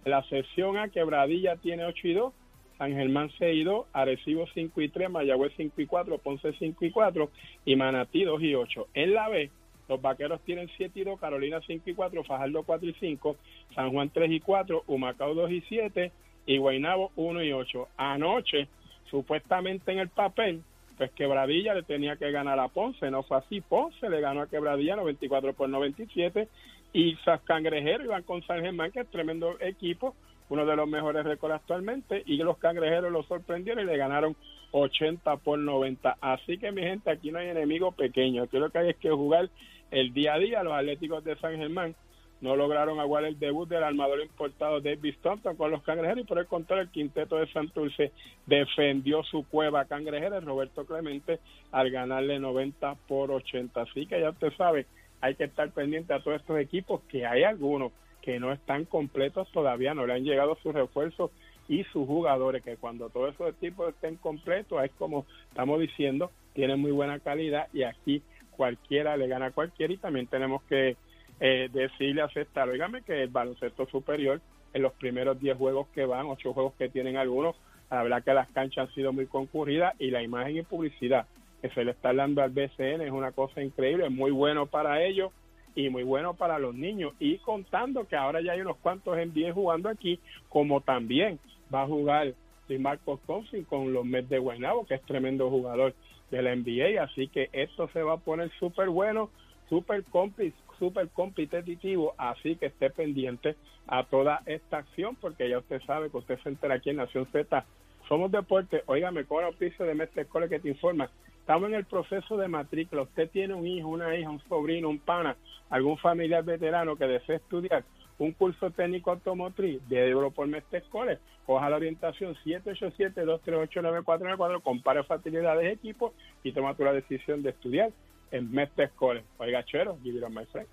La 0.05 0.23
sección 0.25 0.77
A, 0.77 0.89
Quebradilla 0.89 1.57
tiene 1.57 1.85
8 1.87 2.09
y 2.09 2.15
2, 2.15 2.33
San 2.79 2.93
Germán 2.93 3.31
6 3.39 3.57
y 3.57 3.65
2, 3.65 3.87
Arecibo 3.93 4.47
5 4.53 4.81
y 4.81 4.89
3, 4.89 5.11
Mayagüez 5.11 5.53
5 5.57 5.81
y 5.81 5.87
4, 5.87 6.19
Ponce 6.19 6.53
5 6.59 6.85
y 6.85 6.91
4 6.91 7.31
y 7.65 7.77
Manatí 7.77 8.25
2 8.25 8.43
y 8.43 8.55
8. 8.55 8.89
En 8.95 9.15
la 9.15 9.29
B, 9.29 9.51
los 9.89 10.03
Vaqueros 10.03 10.41
tienen 10.43 10.69
7 10.77 11.01
y 11.01 11.05
2, 11.05 11.19
Carolina 11.19 11.61
5 11.67 11.89
y 11.89 11.95
4, 11.95 12.25
Fajardo 12.25 12.63
4 12.63 12.89
y 12.89 12.95
5, 12.95 13.37
San 13.75 13.91
Juan 13.93 14.11
3 14.11 14.31
y 14.31 14.41
4, 14.41 14.85
Humacao 14.87 15.35
2 15.35 15.51
y 15.51 15.61
7 15.63 16.13
y 16.47 16.59
Guaynabo 16.59 17.13
1 17.17 17.43
y 17.45 17.53
8. 17.53 17.89
Anoche, 17.97 18.69
supuestamente 19.11 19.93
en 19.93 20.01
el 20.01 20.09
papel, 20.09 20.63
pues 20.97 21.11
Quebradilla 21.13 21.75
le 21.75 21.83
tenía 21.83 22.17
que 22.17 22.31
ganar 22.31 22.59
a 22.59 22.69
Ponce, 22.69 23.11
no 23.11 23.23
fue 23.23 23.39
así. 23.39 23.61
Ponce 23.61 24.09
le 24.09 24.21
ganó 24.21 24.43
a 24.43 24.49
Quebradilla 24.49 24.97
94 24.97 25.53
por 25.55 25.69
97 25.69 26.49
y 26.93 27.17
Cangrejeros 27.45 28.07
iban 28.07 28.23
con 28.23 28.43
San 28.47 28.61
Germán, 28.63 28.93
que 28.93 29.01
es 29.01 29.11
tremendo 29.11 29.57
equipo, 29.61 30.15
uno 30.49 30.65
de 30.65 30.77
los 30.77 30.89
mejores 30.89 31.25
récords 31.25 31.57
actualmente, 31.57 32.23
y 32.25 32.37
los 32.37 32.59
Cangrejeros 32.59 33.11
lo 33.11 33.25
sorprendieron 33.25 33.83
y 33.83 33.87
le 33.87 33.97
ganaron 33.97 34.37
80 34.71 35.37
por 35.39 35.59
90. 35.59 36.17
Así 36.21 36.59
que 36.59 36.71
mi 36.71 36.83
gente, 36.83 37.11
aquí 37.11 37.33
no 37.33 37.39
hay 37.39 37.49
enemigo 37.49 37.91
pequeño, 37.93 38.45
aquí 38.45 38.59
lo 38.59 38.71
que 38.71 38.79
hay 38.79 38.91
es 38.91 38.97
que 38.97 39.11
jugar 39.11 39.51
el 39.91 40.13
día 40.15 40.35
a 40.35 40.39
día. 40.39 40.63
Los 40.63 40.75
Atléticos 40.75 41.25
de 41.25 41.37
San 41.37 41.57
Germán 41.57 41.97
no 42.41 42.57
lograron 42.57 43.01
aguar 43.01 43.25
el 43.25 43.39
debut 43.39 43.69
del 43.69 43.85
armador 43.85 44.21
importado 44.21 44.81
David 44.81 45.15
Stockton 45.15 45.57
con 45.57 45.71
los 45.71 45.83
cangrejeros 45.83 46.25
y 46.25 46.27
por 46.27 46.39
el 46.39 46.47
contrario 46.47 46.83
el 46.83 46.91
quinteto 46.91 47.37
de 47.37 47.51
Santurce 47.53 48.13
defendió 48.47 49.23
su 49.23 49.47
cueva 49.49 49.85
cangrejera 49.87 50.41
Roberto 50.41 50.85
Clemente 50.85 51.41
al 51.73 51.91
ganarle 51.91 52.39
90 52.39 52.97
por 53.09 53.31
80 53.31 53.81
así 53.81 54.07
que 54.07 54.21
ya 54.21 54.31
usted 54.31 54.53
sabe 54.57 54.87
hay 55.21 55.37
que 55.37 55.45
estar 55.45 55.71
pendiente 55.71 56.13
a 56.13 56.21
todos 56.21 56.41
estos 56.41 56.59
equipos 56.59 57.01
que 57.09 57.25
hay 57.25 57.45
algunos 57.45 57.93
que 58.21 58.39
no 58.41 58.53
están 58.53 58.85
completos 58.85 59.49
todavía 59.53 59.95
no 59.95 60.07
le 60.07 60.15
han 60.15 60.25
llegado 60.25 60.57
sus 60.63 60.75
refuerzos 60.75 61.31
y 61.69 61.85
sus 61.85 62.07
jugadores 62.07 62.63
que 62.63 62.77
cuando 62.77 63.09
todos 63.09 63.35
esos 63.35 63.55
equipos 63.55 63.89
estén 63.89 64.17
completos 64.17 64.85
es 64.85 64.91
como 64.99 65.25
estamos 65.49 65.81
diciendo 65.81 66.31
tienen 66.53 66.81
muy 66.81 66.91
buena 66.91 67.21
calidad 67.21 67.69
y 67.73 67.85
aquí 67.85 68.23
cualquiera 68.51 69.17
le 69.17 69.29
gana 69.29 69.47
a 69.47 69.51
cualquiera 69.51 69.93
y 69.93 69.99
también 69.99 70.27
tenemos 70.27 70.63
que 70.65 70.97
eh, 71.41 71.69
decirle, 71.73 72.23
aceptar, 72.23 72.69
oígame 72.69 73.03
que 73.03 73.23
el 73.23 73.29
baloncesto 73.29 73.87
superior 73.87 74.41
en 74.73 74.83
los 74.83 74.93
primeros 74.95 75.39
10 75.41 75.57
juegos 75.57 75.89
que 75.95 76.05
van, 76.05 76.27
8 76.27 76.53
juegos 76.53 76.75
que 76.75 76.89
tienen 76.89 77.17
algunos, 77.17 77.57
la 77.91 78.03
verdad 78.03 78.25
que 78.25 78.35
las 78.35 78.49
canchas 78.51 78.89
han 78.89 78.95
sido 78.95 79.13
muy 79.13 79.27
concurridas 79.27 79.95
y 79.99 80.11
la 80.11 80.23
imagen 80.23 80.57
y 80.57 80.63
publicidad 80.63 81.27
que 81.63 81.71
se 81.71 81.85
le 81.85 81.93
está 81.93 82.13
dando 82.13 82.43
al 82.43 82.51
BCN 82.51 83.03
es 83.03 83.11
una 83.11 83.33
cosa 83.33 83.63
increíble, 83.63 84.09
muy 84.11 84.31
bueno 84.31 84.67
para 84.67 85.03
ellos 85.03 85.33
y 85.75 85.89
muy 85.89 86.03
bueno 86.03 86.35
para 86.35 86.59
los 86.59 86.75
niños 86.75 87.13
y 87.19 87.39
contando 87.39 88.07
que 88.07 88.17
ahora 88.17 88.41
ya 88.41 88.53
hay 88.53 88.61
unos 88.61 88.77
cuantos 88.79 89.17
NBA 89.17 89.53
jugando 89.53 89.89
aquí, 89.89 90.21
como 90.49 90.81
también 90.81 91.39
va 91.75 91.83
a 91.83 91.87
jugar 91.87 92.35
Luis 92.69 92.81
Marcos 92.81 93.21
con 93.69 93.93
los 93.93 94.05
Mets 94.05 94.29
de 94.29 94.39
Guaynabo, 94.39 94.87
que 94.87 94.95
es 94.95 95.03
tremendo 95.03 95.51
jugador 95.51 95.95
de 96.31 96.43
la 96.43 96.55
NBA, 96.55 97.03
así 97.03 97.29
que 97.29 97.49
esto 97.53 97.89
se 97.93 98.03
va 98.03 98.15
a 98.15 98.19
poner 98.19 98.51
súper 98.59 98.89
bueno, 98.89 99.31
súper 99.69 100.05
compli- 100.07 100.53
súper 100.79 101.09
competitivo, 101.09 102.15
así 102.19 102.57
que 102.57 102.67
esté 102.67 102.91
pendiente 102.91 103.57
a 103.87 104.05
toda 104.05 104.43
esta 104.47 104.79
acción, 104.79 105.17
porque 105.17 105.49
ya 105.49 105.59
usted 105.59 105.81
sabe 105.87 106.11
que 106.11 106.17
usted 106.17 106.39
se 106.43 106.49
entera 106.49 106.75
aquí 106.75 106.91
en 106.91 106.97
Nación 106.97 107.27
Z. 107.33 107.65
Somos 108.09 108.31
deporte, 108.31 108.83
óigame, 108.87 109.25
con 109.25 109.45
auspicio 109.45 109.85
de 109.85 109.95
Mestre 109.95 110.23
Escuela 110.23 110.49
que 110.49 110.61
te 110.61 110.69
informa. 110.69 111.09
Estamos 111.41 111.69
en 111.69 111.75
el 111.75 111.85
proceso 111.85 112.37
de 112.37 112.49
matrícula. 112.49 113.03
Usted 113.03 113.29
tiene 113.31 113.55
un 113.55 113.67
hijo, 113.67 113.89
una 113.89 114.17
hija, 114.17 114.31
un 114.31 114.41
sobrino, 114.49 114.89
un 114.89 114.99
pana, 114.99 115.37
algún 115.71 115.99
familiar 115.99 116.45
veterano 116.45 116.97
que 116.97 117.07
desee 117.07 117.37
estudiar 117.37 117.85
un 118.19 118.33
curso 118.33 118.71
técnico 118.71 119.11
automotriz 119.11 119.81
de 119.89 120.09
Euro 120.09 120.31
por 120.31 120.47
Mestre 120.47 120.79
Escoles. 120.79 121.19
Coja 121.47 121.69
la 121.69 121.77
orientación 121.77 122.35
787-238-9494, 122.37 124.63
compare 124.63 125.03
facilidades 125.05 125.65
de 125.65 125.73
equipo 125.73 126.15
y 126.43 126.53
toma 126.53 126.75
tu 126.75 126.85
la 126.85 126.93
decisión 126.93 127.43
de 127.43 127.51
estudiar 127.51 127.91
en 128.35 128.51
Mestre 128.51 128.85
Escoles. 128.85 129.25
Oiga, 129.39 129.65
chero, 129.65 129.97
give 130.03 130.19
it 130.19 130.25
on 130.25 130.35
my 130.35 130.45
friend. 130.47 130.67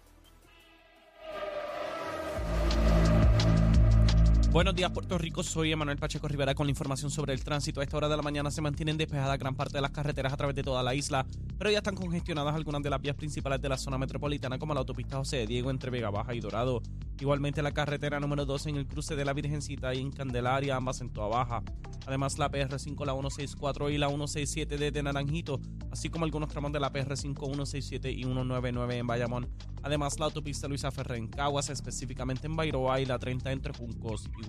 Buenos 4.52 4.76
días, 4.76 4.92
Puerto 4.92 5.18
Rico. 5.18 5.44
Soy 5.44 5.72
Emanuel 5.72 5.98
Pacheco 5.98 6.28
Rivera 6.28 6.54
con 6.54 6.68
la 6.68 6.72
información 6.72 7.10
sobre 7.10 7.32
el 7.32 7.42
tránsito. 7.42 7.80
A 7.80 7.84
esta 7.84 7.96
hora 7.96 8.10
de 8.10 8.18
la 8.18 8.22
mañana 8.22 8.52
se 8.52 8.60
mantienen 8.60 8.98
despejadas 8.98 9.40
gran 9.40 9.56
parte 9.56 9.78
de 9.78 9.82
las 9.82 9.92
carreteras 9.92 10.34
a 10.34 10.36
través 10.36 10.58
de 10.58 10.62
toda 10.62 10.84
la 10.84 10.94
isla, 10.94 11.26
pero 11.58 11.72
ya 11.72 11.78
están 11.78 11.96
congestionadas 11.96 12.54
algunas 12.54 12.84
de 12.84 12.90
las 12.90 13.02
vías 13.02 13.16
principales 13.16 13.62
de 13.62 13.70
la 13.70 13.78
zona 13.78 13.98
metropolitana, 13.98 14.60
como 14.60 14.74
la 14.74 14.82
autopista 14.82 15.16
José 15.16 15.38
de 15.38 15.48
Diego 15.48 15.72
entre 15.72 15.90
Vega 15.90 16.10
Baja 16.10 16.36
y 16.36 16.42
Dorado. 16.42 16.82
Igualmente 17.22 17.62
la 17.62 17.72
carretera 17.72 18.20
número 18.20 18.46
2 18.46 18.66
en 18.66 18.76
el 18.76 18.88
cruce 18.88 19.16
de 19.16 19.24
la 19.24 19.32
Virgencita 19.32 19.94
y 19.94 20.02
en 20.02 20.12
Candelaria, 20.12 20.76
ambas 20.76 21.00
en 21.00 21.14
Toa 21.14 21.28
Baja. 21.28 21.64
Además 22.08 22.40
la 22.40 22.52
PR5, 22.52 23.06
la 23.06 23.14
164 23.14 23.90
y 23.92 23.98
la 24.00 24.08
167 24.08 24.78
desde 24.78 25.04
Naranjito, 25.04 25.62
así 25.92 26.10
como 26.10 26.26
algunos 26.26 26.50
tramos 26.50 26.72
de 26.72 26.80
la 26.80 26.92
PR5, 26.92 27.38
167 27.38 28.12
y 28.12 28.24
199 28.24 28.98
en 28.98 29.08
Bayamón. 29.08 29.48
Además 29.84 30.20
la 30.20 30.26
autopista 30.26 30.68
Luisa 30.68 30.92
Ferrer 30.92 31.20
en 31.20 31.28
Caguas, 31.28 31.70
específicamente 31.70 32.48
en 32.48 32.56
Bairoa 32.56 33.00
y 33.00 33.06
la 33.06 33.20
30 33.20 33.52
entre 33.52 33.74
Juncos 33.74 34.30
y 34.40 34.41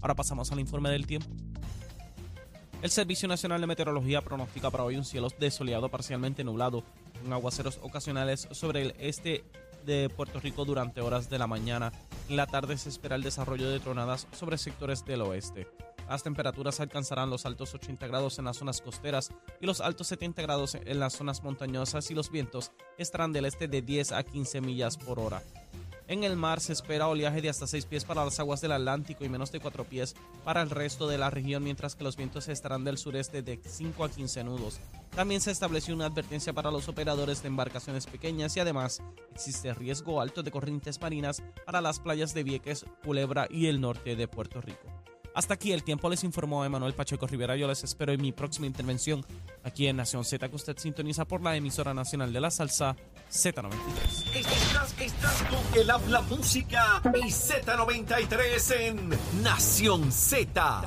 Ahora 0.00 0.14
pasamos 0.14 0.50
al 0.52 0.60
informe 0.60 0.90
del 0.90 1.06
tiempo. 1.06 1.28
El 2.82 2.90
Servicio 2.90 3.28
Nacional 3.28 3.60
de 3.60 3.68
Meteorología 3.68 4.22
pronostica 4.22 4.70
para 4.70 4.82
hoy 4.82 4.96
un 4.96 5.04
cielo 5.04 5.28
desoleado 5.38 5.88
parcialmente 5.88 6.42
nublado, 6.42 6.82
con 7.22 7.32
aguaceros 7.32 7.78
ocasionales 7.82 8.48
sobre 8.50 8.82
el 8.82 8.94
este 8.98 9.44
de 9.86 10.08
Puerto 10.08 10.40
Rico 10.40 10.64
durante 10.64 11.00
horas 11.00 11.30
de 11.30 11.38
la 11.38 11.46
mañana. 11.46 11.92
En 12.28 12.36
la 12.36 12.46
tarde 12.46 12.76
se 12.76 12.88
espera 12.88 13.14
el 13.14 13.22
desarrollo 13.22 13.70
de 13.70 13.78
tronadas 13.78 14.26
sobre 14.32 14.58
sectores 14.58 15.04
del 15.04 15.22
oeste. 15.22 15.68
Las 16.08 16.24
temperaturas 16.24 16.80
alcanzarán 16.80 17.30
los 17.30 17.46
altos 17.46 17.72
80 17.72 18.06
grados 18.06 18.38
en 18.38 18.46
las 18.46 18.56
zonas 18.56 18.80
costeras 18.80 19.30
y 19.60 19.66
los 19.66 19.80
altos 19.80 20.08
70 20.08 20.42
grados 20.42 20.74
en 20.74 20.98
las 20.98 21.14
zonas 21.14 21.42
montañosas 21.42 22.10
y 22.10 22.14
los 22.14 22.30
vientos 22.30 22.72
estarán 22.98 23.32
del 23.32 23.44
este 23.44 23.68
de 23.68 23.82
10 23.82 24.12
a 24.12 24.22
15 24.24 24.60
millas 24.60 24.96
por 24.96 25.20
hora. 25.20 25.42
En 26.08 26.24
el 26.24 26.36
mar 26.36 26.60
se 26.60 26.72
espera 26.72 27.08
oleaje 27.08 27.40
de 27.40 27.48
hasta 27.48 27.66
6 27.66 27.86
pies 27.86 28.04
para 28.04 28.24
las 28.24 28.38
aguas 28.40 28.60
del 28.60 28.72
Atlántico 28.72 29.24
y 29.24 29.28
menos 29.28 29.52
de 29.52 29.60
4 29.60 29.84
pies 29.84 30.14
para 30.44 30.60
el 30.60 30.70
resto 30.70 31.06
de 31.06 31.16
la 31.16 31.30
región, 31.30 31.62
mientras 31.62 31.94
que 31.94 32.04
los 32.04 32.16
vientos 32.16 32.48
estarán 32.48 32.84
del 32.84 32.98
sureste 32.98 33.42
de 33.42 33.60
5 33.64 34.04
a 34.04 34.10
15 34.10 34.44
nudos. 34.44 34.80
También 35.14 35.40
se 35.40 35.50
estableció 35.50 35.94
una 35.94 36.06
advertencia 36.06 36.52
para 36.52 36.70
los 36.70 36.88
operadores 36.88 37.42
de 37.42 37.48
embarcaciones 37.48 38.06
pequeñas 38.06 38.56
y 38.56 38.60
además 38.60 39.02
existe 39.34 39.72
riesgo 39.74 40.20
alto 40.20 40.42
de 40.42 40.50
corrientes 40.50 41.00
marinas 41.00 41.42
para 41.64 41.80
las 41.80 42.00
playas 42.00 42.34
de 42.34 42.42
Vieques, 42.42 42.84
Culebra 43.04 43.46
y 43.48 43.66
el 43.66 43.80
norte 43.80 44.16
de 44.16 44.28
Puerto 44.28 44.60
Rico. 44.60 44.91
Hasta 45.34 45.54
aquí 45.54 45.72
el 45.72 45.82
tiempo 45.82 46.10
les 46.10 46.24
informó 46.24 46.64
Emanuel 46.64 46.94
Pacheco 46.94 47.26
Rivera. 47.26 47.56
Yo 47.56 47.66
les 47.66 47.82
espero 47.84 48.12
en 48.12 48.20
mi 48.20 48.32
próxima 48.32 48.66
intervención 48.66 49.24
aquí 49.64 49.86
en 49.86 49.96
Nación 49.96 50.24
Z, 50.24 50.48
que 50.48 50.56
usted 50.56 50.76
sintoniza 50.76 51.24
por 51.24 51.40
la 51.42 51.56
emisora 51.56 51.94
nacional 51.94 52.32
de 52.32 52.40
la 52.40 52.50
salsa 52.50 52.96
Z93. 53.30 53.72
Estás, 54.34 54.94
estás 55.00 55.42
con 55.44 55.80
el 55.80 55.90
habla 55.90 56.20
música 56.22 57.00
y 57.14 57.30
Z93 57.30 58.80
en 58.80 59.42
Nación 59.42 60.12
Z. 60.12 60.82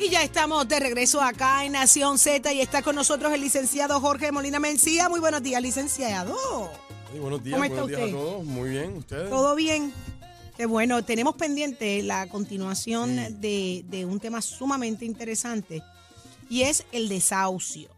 Y 0.00 0.10
ya 0.10 0.22
estamos 0.22 0.66
de 0.68 0.80
regreso 0.80 1.20
acá 1.20 1.64
en 1.64 1.72
Nación 1.72 2.18
Z 2.18 2.50
y 2.52 2.60
está 2.60 2.82
con 2.82 2.94
nosotros 2.94 3.32
el 3.32 3.40
licenciado 3.42 4.00
Jorge 4.00 4.32
Molina 4.32 4.58
Mencía. 4.58 5.08
Muy 5.08 5.20
buenos 5.20 5.42
días, 5.42 5.60
licenciado. 5.60 6.87
Sí, 7.12 7.18
buenos 7.18 7.42
días, 7.42 7.54
¿Cómo 7.56 7.64
está 7.64 7.82
buenos 7.82 7.88
días 7.88 8.00
usted? 8.02 8.14
a 8.16 8.20
todos. 8.20 8.44
Muy 8.44 8.70
bien, 8.70 8.96
¿ustedes? 8.96 9.30
¿Todo 9.30 9.54
bien? 9.54 9.92
Qué 10.56 10.66
bueno, 10.66 11.04
tenemos 11.04 11.36
pendiente 11.36 12.02
la 12.02 12.28
continuación 12.28 13.10
Sí. 13.10 13.34
de, 13.38 13.84
de 13.88 14.04
un 14.04 14.18
tema 14.20 14.42
sumamente 14.42 15.04
interesante 15.04 15.82
y 16.50 16.62
es 16.62 16.84
el 16.92 17.08
desahucio. 17.08 17.88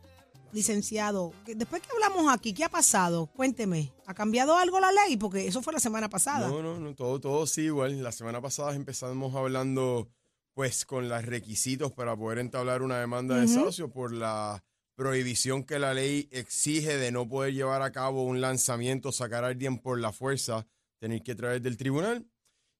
Licenciado, 0.52 1.32
después 1.46 1.80
que 1.80 1.88
hablamos 1.92 2.32
aquí, 2.32 2.52
¿qué 2.52 2.64
ha 2.64 2.68
pasado? 2.68 3.26
Cuénteme, 3.36 3.92
¿ha 4.04 4.14
cambiado 4.14 4.56
algo 4.56 4.80
la 4.80 4.90
ley? 4.90 5.16
Porque 5.16 5.46
eso 5.46 5.62
fue 5.62 5.72
la 5.72 5.78
semana 5.78 6.08
pasada. 6.08 6.48
No, 6.48 6.60
no, 6.60 6.76
no, 6.80 6.92
todo, 6.96 7.20
todo 7.20 7.46
sí 7.46 7.62
igual. 7.62 8.02
La 8.02 8.10
semana 8.10 8.40
pasada 8.40 8.74
empezamos 8.74 9.32
hablando 9.36 10.08
pues 10.54 10.84
con 10.84 11.08
los 11.08 11.24
requisitos 11.24 11.92
para 11.92 12.16
poder 12.16 12.38
entablar 12.40 12.82
una 12.82 12.98
demanda 12.98 13.36
de 13.36 13.42
desahucio 13.42 13.92
por 13.92 14.12
la 14.12 14.64
prohibición 15.00 15.64
que 15.64 15.78
la 15.78 15.94
ley 15.94 16.28
exige 16.30 16.98
de 16.98 17.10
no 17.10 17.26
poder 17.26 17.54
llevar 17.54 17.80
a 17.80 17.90
cabo 17.90 18.24
un 18.24 18.42
lanzamiento, 18.42 19.12
sacar 19.12 19.44
a 19.44 19.46
alguien 19.46 19.78
por 19.78 19.98
la 19.98 20.12
fuerza, 20.12 20.66
tener 20.98 21.22
que 21.22 21.34
traer 21.34 21.62
del 21.62 21.78
tribunal. 21.78 22.26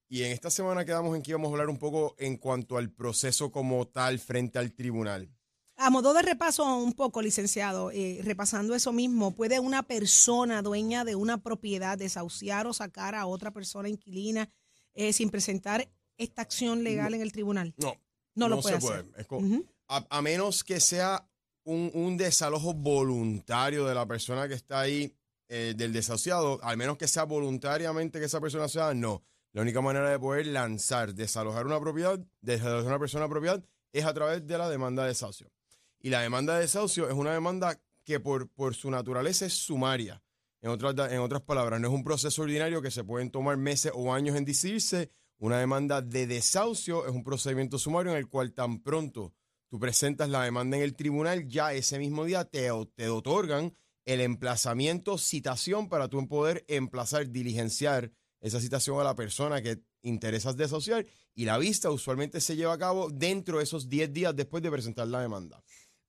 Y 0.06 0.24
en 0.24 0.32
esta 0.32 0.50
semana 0.50 0.84
quedamos 0.84 1.16
en 1.16 1.22
que 1.22 1.30
íbamos 1.30 1.48
a 1.48 1.52
hablar 1.52 1.70
un 1.70 1.78
poco 1.78 2.14
en 2.18 2.36
cuanto 2.36 2.76
al 2.76 2.90
proceso 2.90 3.50
como 3.50 3.88
tal 3.88 4.18
frente 4.18 4.58
al 4.58 4.74
tribunal. 4.74 5.30
A 5.76 5.88
modo 5.88 6.12
de 6.12 6.20
repaso 6.20 6.76
un 6.76 6.92
poco, 6.92 7.22
licenciado, 7.22 7.90
eh, 7.90 8.20
repasando 8.22 8.74
eso 8.74 8.92
mismo, 8.92 9.34
¿puede 9.34 9.58
una 9.58 9.82
persona 9.82 10.60
dueña 10.60 11.06
de 11.06 11.14
una 11.14 11.38
propiedad 11.42 11.96
desahuciar 11.96 12.66
o 12.66 12.74
sacar 12.74 13.14
a 13.14 13.24
otra 13.24 13.50
persona 13.50 13.88
inquilina 13.88 14.50
eh, 14.92 15.14
sin 15.14 15.30
presentar 15.30 15.90
esta 16.18 16.42
acción 16.42 16.84
legal 16.84 17.14
en 17.14 17.22
el 17.22 17.32
tribunal? 17.32 17.72
No, 17.78 17.96
No 18.34 18.46
lo 18.50 18.56
no 18.56 18.60
puede 18.60 18.78
se 18.78 18.86
hacer. 18.88 19.06
puede. 19.06 19.22
Es 19.22 19.64
a 19.88 20.22
menos 20.22 20.62
que 20.62 20.80
sea 20.80 21.29
un, 21.64 21.90
un 21.94 22.16
desalojo 22.16 22.74
voluntario 22.74 23.86
de 23.86 23.94
la 23.94 24.06
persona 24.06 24.48
que 24.48 24.54
está 24.54 24.80
ahí, 24.80 25.14
eh, 25.52 25.74
del 25.76 25.92
desahuciado, 25.92 26.60
al 26.62 26.76
menos 26.76 26.96
que 26.96 27.08
sea 27.08 27.24
voluntariamente 27.24 28.20
que 28.20 28.26
esa 28.26 28.40
persona 28.40 28.68
sea, 28.68 28.94
no. 28.94 29.24
La 29.52 29.62
única 29.62 29.80
manera 29.80 30.08
de 30.08 30.16
poder 30.16 30.46
lanzar, 30.46 31.12
desalojar 31.12 31.66
una 31.66 31.80
propiedad, 31.80 32.20
desalojar 32.40 32.86
una 32.86 32.98
persona 33.00 33.28
propiedad, 33.28 33.60
es 33.92 34.04
a 34.04 34.14
través 34.14 34.46
de 34.46 34.56
la 34.56 34.70
demanda 34.70 35.02
de 35.02 35.08
desahucio. 35.08 35.50
Y 35.98 36.10
la 36.10 36.20
demanda 36.20 36.54
de 36.54 36.60
desahucio 36.60 37.08
es 37.08 37.14
una 37.14 37.32
demanda 37.32 37.80
que 38.04 38.20
por, 38.20 38.48
por 38.48 38.76
su 38.76 38.92
naturaleza 38.92 39.44
es 39.44 39.54
sumaria. 39.54 40.22
En 40.62 40.70
otras, 40.70 40.94
en 41.10 41.18
otras 41.18 41.42
palabras, 41.42 41.80
no 41.80 41.88
es 41.88 41.94
un 41.94 42.04
proceso 42.04 42.42
ordinario 42.42 42.80
que 42.80 42.92
se 42.92 43.02
pueden 43.02 43.32
tomar 43.32 43.56
meses 43.56 43.90
o 43.92 44.14
años 44.14 44.36
en 44.36 44.44
decidirse. 44.44 45.10
Una 45.38 45.58
demanda 45.58 46.00
de 46.00 46.28
desahucio 46.28 47.06
es 47.06 47.12
un 47.12 47.24
procedimiento 47.24 47.76
sumario 47.76 48.12
en 48.12 48.18
el 48.18 48.28
cual 48.28 48.52
tan 48.52 48.80
pronto 48.80 49.34
tú 49.70 49.78
presentas 49.78 50.28
la 50.28 50.42
demanda 50.42 50.76
en 50.76 50.82
el 50.82 50.96
tribunal, 50.96 51.48
ya 51.48 51.72
ese 51.72 51.98
mismo 51.98 52.24
día 52.24 52.44
te, 52.44 52.70
otorgan 52.70 53.72
el 54.04 54.20
emplazamiento, 54.20 55.16
citación 55.16 55.88
para 55.88 56.08
tú 56.08 56.26
poder 56.26 56.64
emplazar, 56.66 57.30
diligenciar 57.30 58.10
esa 58.40 58.60
citación 58.60 59.00
a 59.00 59.04
la 59.04 59.14
persona 59.14 59.62
que 59.62 59.80
interesas 60.02 60.56
desahuciar 60.56 61.06
y 61.34 61.44
la 61.44 61.56
vista 61.58 61.90
usualmente 61.90 62.40
se 62.40 62.56
lleva 62.56 62.72
a 62.72 62.78
cabo 62.78 63.10
dentro 63.10 63.58
de 63.58 63.64
esos 63.64 63.88
10 63.88 64.12
días 64.12 64.34
después 64.34 64.62
de 64.62 64.70
presentar 64.70 65.06
la 65.06 65.20
demanda. 65.20 65.62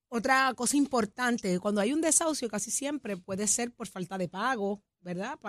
Otra 0.08 0.54
cosa 0.56 0.76
importante, 0.76 1.60
cuando 1.60 1.82
hay 1.82 1.94
un 1.94 2.02
desahucio 2.02 2.50
casi 2.50 2.72
siempre 2.72 3.16
puede 3.16 3.48
ser 3.48 3.74
por 3.74 3.88
falta 3.88 4.18
de 4.18 4.28
pago, 4.28 4.82
¿verdad? 5.02 5.40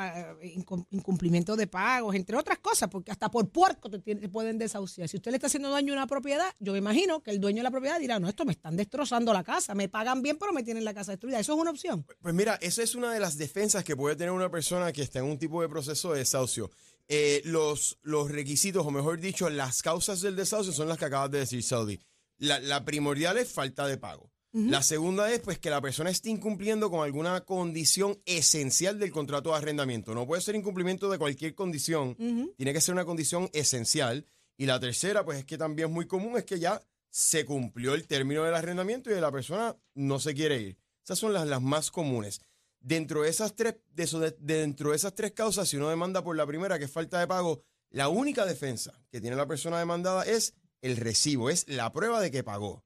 Eh, 0.43 0.55
incum- 0.57 0.87
incumplimiento 0.91 1.57
de 1.57 1.67
pagos, 1.67 2.15
entre 2.15 2.37
otras 2.37 2.59
cosas, 2.59 2.89
porque 2.89 3.11
hasta 3.11 3.31
por 3.31 3.49
puerco 3.51 3.91
te, 3.91 4.01
pueden 4.29 4.59
desahuciar. 4.59 5.09
Si 5.09 5.17
usted 5.19 5.31
le 5.31 5.37
está 5.37 5.47
haciendo 5.49 5.71
daño 5.71 5.93
a 5.93 5.97
una 5.97 6.07
propiedad, 6.07 6.55
yo 6.59 6.73
me 6.73 6.79
imagino 6.79 7.23
que 7.23 7.31
el 7.31 7.41
dueño 7.41 7.59
de 7.59 7.65
la 7.65 7.71
propiedad 7.71 7.99
dirá, 8.01 8.19
no, 8.19 8.29
esto 8.29 8.45
me 8.45 8.53
están 8.53 8.77
destrozando 8.77 9.33
la 9.33 9.45
casa, 9.45 9.75
me 9.75 9.89
pagan 9.89 10.23
bien, 10.23 10.39
pero 10.39 10.53
me 10.53 10.63
tienen 10.63 10.85
la 10.85 10.95
casa 10.95 11.13
destruida. 11.13 11.39
¿Eso 11.39 11.53
es 11.55 11.59
una 11.59 11.71
opción? 11.71 12.07
Pues 12.21 12.35
mira, 12.35 12.55
esa 12.63 12.83
es 12.83 12.95
una 12.95 13.13
de 13.13 13.21
las 13.21 13.37
defensas 13.37 13.85
que 13.85 13.95
puede 13.97 14.17
tener 14.17 14.33
una 14.33 14.51
persona 14.51 14.93
que 14.93 15.03
está 15.03 15.19
en 15.19 15.27
un 15.27 15.39
tipo 15.39 15.61
de 15.61 15.69
proceso 15.69 16.13
de 16.13 16.21
desahucio. 16.21 16.71
Eh, 17.09 17.43
los, 17.45 17.99
los 18.03 18.31
requisitos, 18.31 18.87
o 18.87 18.91
mejor 18.91 19.21
dicho, 19.21 19.51
las 19.51 19.83
causas 19.83 20.23
del 20.23 20.35
desahucio 20.37 20.73
son 20.73 20.89
las 20.89 20.97
que 20.97 21.05
acabas 21.05 21.31
de 21.31 21.41
decir, 21.41 21.63
Saudi. 21.63 22.01
La, 22.39 22.59
la 22.59 22.85
primordial 22.85 23.37
es 23.37 23.53
falta 23.53 23.87
de 23.87 23.99
pago. 23.99 24.32
La 24.71 24.83
segunda 24.83 25.33
es 25.33 25.41
pues 25.41 25.59
que 25.59 25.71
la 25.71 25.81
persona 25.81 26.11
esté 26.11 26.29
incumpliendo 26.31 26.91
con 26.91 27.03
alguna 27.03 27.41
condición 27.43 28.21
esencial 28.27 28.99
del 28.99 29.11
contrato 29.11 29.51
de 29.51 29.57
arrendamiento. 29.57 30.15
No 30.15 30.27
puede 30.27 30.43
ser 30.43 30.55
incumplimiento 30.57 31.11
de 31.11 31.19
cualquier 31.19 31.55
condición, 31.55 32.17
tiene 32.57 32.73
que 32.73 32.81
ser 32.81 32.93
una 32.95 33.05
condición 33.07 33.49
esencial. 33.53 34.27
Y 34.59 34.67
la 34.67 34.79
tercera, 34.79 35.25
pues 35.25 35.39
es 35.39 35.45
que 35.47 35.57
también 35.57 35.89
es 35.89 35.95
muy 35.95 36.07
común, 36.07 36.37
es 36.37 36.45
que 36.45 36.59
ya 36.59 36.81
se 37.11 37.45
cumplió 37.47 37.95
el 37.95 38.07
término 38.07 38.45
del 38.45 38.55
arrendamiento 38.55 39.11
y 39.11 39.19
la 39.21 39.33
persona 39.33 39.77
no 39.95 40.19
se 40.21 40.35
quiere 40.35 40.61
ir. 40.61 40.79
Esas 41.05 41.19
son 41.19 41.33
las, 41.33 41.47
las 41.47 41.61
más 41.63 41.91
comunes. 41.91 42.41
Dentro 42.79 43.23
de 43.23 43.31
esas 43.31 43.55
tres, 43.57 43.77
de 43.91 44.03
eso- 44.05 44.21
de- 44.21 44.37
dentro 44.39 44.91
de 44.91 44.97
esas 44.97 45.15
tres 45.15 45.33
causas, 45.33 45.69
si 45.69 45.77
uno 45.79 45.89
demanda 45.89 46.23
por 46.23 46.37
la 46.37 46.47
primera, 46.47 46.79
que 46.79 46.85
es 46.85 46.91
falta 46.91 47.19
de 47.21 47.27
pago, 47.27 47.63
la 47.91 48.09
única 48.09 48.45
defensa 48.45 49.03
que 49.11 49.21
tiene 49.21 49.37
la 49.37 49.47
persona 49.47 49.79
demandada 49.79 50.25
es 50.25 50.55
el 50.83 50.97
recibo, 50.97 51.49
es 51.51 51.67
la 51.69 51.93
prueba 51.93 52.21
de 52.21 52.31
que 52.31 52.43
pagó. 52.45 52.85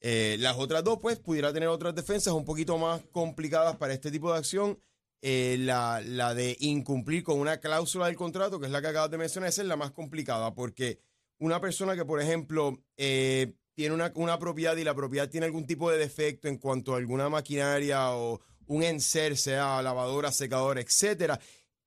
Eh, 0.00 0.36
las 0.40 0.56
otras 0.56 0.82
dos, 0.82 0.98
pues, 1.00 1.18
pudiera 1.18 1.52
tener 1.52 1.68
otras 1.68 1.94
defensas 1.94 2.32
un 2.34 2.44
poquito 2.44 2.78
más 2.78 3.02
complicadas 3.12 3.76
para 3.76 3.94
este 3.94 4.10
tipo 4.10 4.32
de 4.32 4.38
acción. 4.38 4.80
Eh, 5.22 5.56
la, 5.60 6.00
la 6.02 6.34
de 6.34 6.56
incumplir 6.60 7.22
con 7.22 7.38
una 7.38 7.58
cláusula 7.58 8.06
del 8.06 8.16
contrato, 8.16 8.58
que 8.58 8.66
es 8.66 8.72
la 8.72 8.80
que 8.80 8.88
acabas 8.88 9.10
de 9.10 9.18
mencionar, 9.18 9.50
esa 9.50 9.60
es 9.60 9.68
la 9.68 9.76
más 9.76 9.90
complicada, 9.90 10.54
porque 10.54 10.98
una 11.38 11.60
persona 11.60 11.94
que, 11.94 12.06
por 12.06 12.22
ejemplo, 12.22 12.82
eh, 12.96 13.52
tiene 13.74 13.94
una, 13.94 14.10
una 14.14 14.38
propiedad 14.38 14.76
y 14.76 14.84
la 14.84 14.94
propiedad 14.94 15.28
tiene 15.28 15.44
algún 15.46 15.66
tipo 15.66 15.90
de 15.90 15.98
defecto 15.98 16.48
en 16.48 16.56
cuanto 16.56 16.94
a 16.94 16.96
alguna 16.96 17.28
maquinaria 17.28 18.14
o 18.14 18.40
un 18.66 18.82
enser, 18.82 19.36
sea 19.36 19.82
lavadora, 19.82 20.32
secadora, 20.32 20.80
etcétera, 20.80 21.38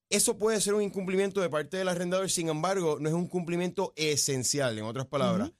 eso 0.09 0.37
puede 0.37 0.61
ser 0.61 0.75
un 0.75 0.83
incumplimiento 0.83 1.41
de 1.41 1.49
parte 1.49 1.77
del 1.77 1.87
arrendador, 1.87 2.29
sin 2.29 2.49
embargo, 2.49 2.97
no 2.99 3.09
es 3.09 3.15
un 3.15 3.27
cumplimiento 3.27 3.93
esencial, 3.95 4.77
en 4.77 4.85
otras 4.85 5.07
palabras. 5.07 5.51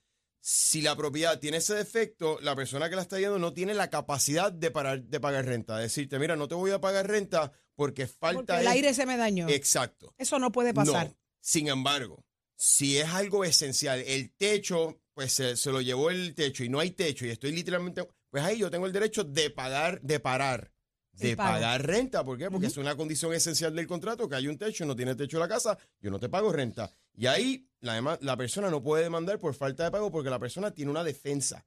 Si 0.46 0.82
la 0.82 0.98
propiedad 0.98 1.40
tiene 1.40 1.58
ese 1.58 1.74
defecto, 1.74 2.38
la 2.42 2.54
persona 2.54 2.90
que 2.90 2.98
la 2.98 3.02
está 3.02 3.18
yendo 3.18 3.40
no 3.40 3.54
tiene 3.54 3.74
la 3.74 3.90
capacidad 3.90 4.52
de, 4.52 4.72
parar, 4.72 5.02
de 5.02 5.20
pagar 5.22 5.46
renta. 5.46 5.78
Decirte, 5.78 6.20
mira, 6.20 6.36
no 6.36 6.50
te 6.50 6.56
voy 6.56 6.72
a 6.72 6.82
pagar 6.82 7.08
renta 7.08 7.54
porque 7.76 8.08
falta... 8.08 8.40
Porque 8.40 8.52
el 8.52 8.60
esto". 8.60 8.72
aire 8.72 8.94
se 8.94 9.06
me 9.06 9.16
dañó. 9.16 9.48
Exacto. 9.48 10.14
Eso 10.18 10.40
no 10.40 10.52
puede 10.52 10.74
pasar. 10.74 11.08
No. 11.08 11.18
Sin 11.40 11.70
embargo, 11.70 12.26
si 12.58 12.98
es 12.98 13.08
algo 13.08 13.46
esencial, 13.46 14.04
el 14.06 14.34
techo, 14.36 15.02
pues 15.14 15.32
se, 15.32 15.56
se 15.56 15.72
lo 15.72 15.80
llevó 15.80 16.10
el 16.10 16.36
techo 16.36 16.66
y 16.66 16.70
no 16.70 16.82
hay 16.82 16.92
techo 16.92 17.26
y 17.26 17.30
estoy 17.30 17.54
literalmente, 17.54 18.06
pues 18.30 18.44
ahí 18.44 18.58
yo 18.58 18.70
tengo 18.70 18.86
el 18.86 18.92
derecho 18.92 19.24
de 19.24 19.50
pagar, 19.50 20.02
de 20.02 20.20
parar, 20.20 20.73
de 21.14 21.36
pago. 21.36 21.54
pagar 21.54 21.86
renta. 21.86 22.24
¿Por 22.24 22.38
qué? 22.38 22.50
Porque 22.50 22.68
es 22.68 22.78
una 22.78 22.96
condición 22.96 23.34
esencial 23.34 23.76
del 23.76 23.88
contrato, 23.88 24.28
que 24.28 24.36
hay 24.36 24.48
un 24.48 24.58
techo, 24.58 24.86
no 24.86 24.96
tiene 24.96 25.16
techo 25.16 25.40
la 25.40 25.48
casa, 25.48 25.78
yo 26.02 26.10
no 26.12 26.20
te 26.20 26.30
pago 26.30 26.52
renta. 26.52 26.92
Y 27.16 27.28
ahí 27.28 27.68
la, 27.82 28.38
persona 28.38 28.70
no 28.70 28.82
puede 28.82 29.04
demandar 29.04 29.40
por 29.40 29.54
falta 29.54 29.84
de 29.84 29.92
pago 29.92 30.12
porque 30.12 30.30
la 30.30 30.40
persona 30.40 30.72
tiene 30.72 30.90
una 30.92 31.04
defensa. 31.04 31.66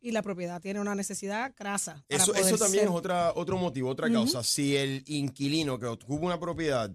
Y 0.00 0.10
la 0.10 0.22
propiedad 0.22 0.60
tiene 0.60 0.80
una 0.80 0.94
necesidad 0.94 1.54
crasa. 1.54 2.04
Eso, 2.08 2.34
eso 2.34 2.56
también 2.58 2.84
ser- 2.84 2.90
es 2.90 2.94
otra, 2.96 3.32
otro 3.34 3.56
motivo, 3.56 3.90
otra 3.90 4.10
causa. 4.10 4.42
Si 4.42 4.76
el 4.76 5.04
inquilino 5.06 5.78
que 5.78 5.86
ocupa 5.86 6.26
una 6.26 6.40
propiedad 6.40 6.90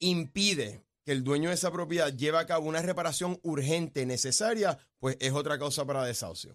impide 0.00 0.84
que 1.04 1.12
el 1.12 1.24
dueño 1.24 1.48
de 1.48 1.54
esa 1.54 1.72
propiedad 1.72 2.12
lleve 2.12 2.38
a 2.38 2.46
cabo 2.46 2.68
una 2.68 2.82
reparación 2.82 3.38
urgente 3.42 4.06
necesaria, 4.06 4.78
pues 4.98 5.16
es 5.20 5.32
otra 5.32 5.58
causa 5.58 5.84
para 5.84 6.04
desahucio. 6.04 6.54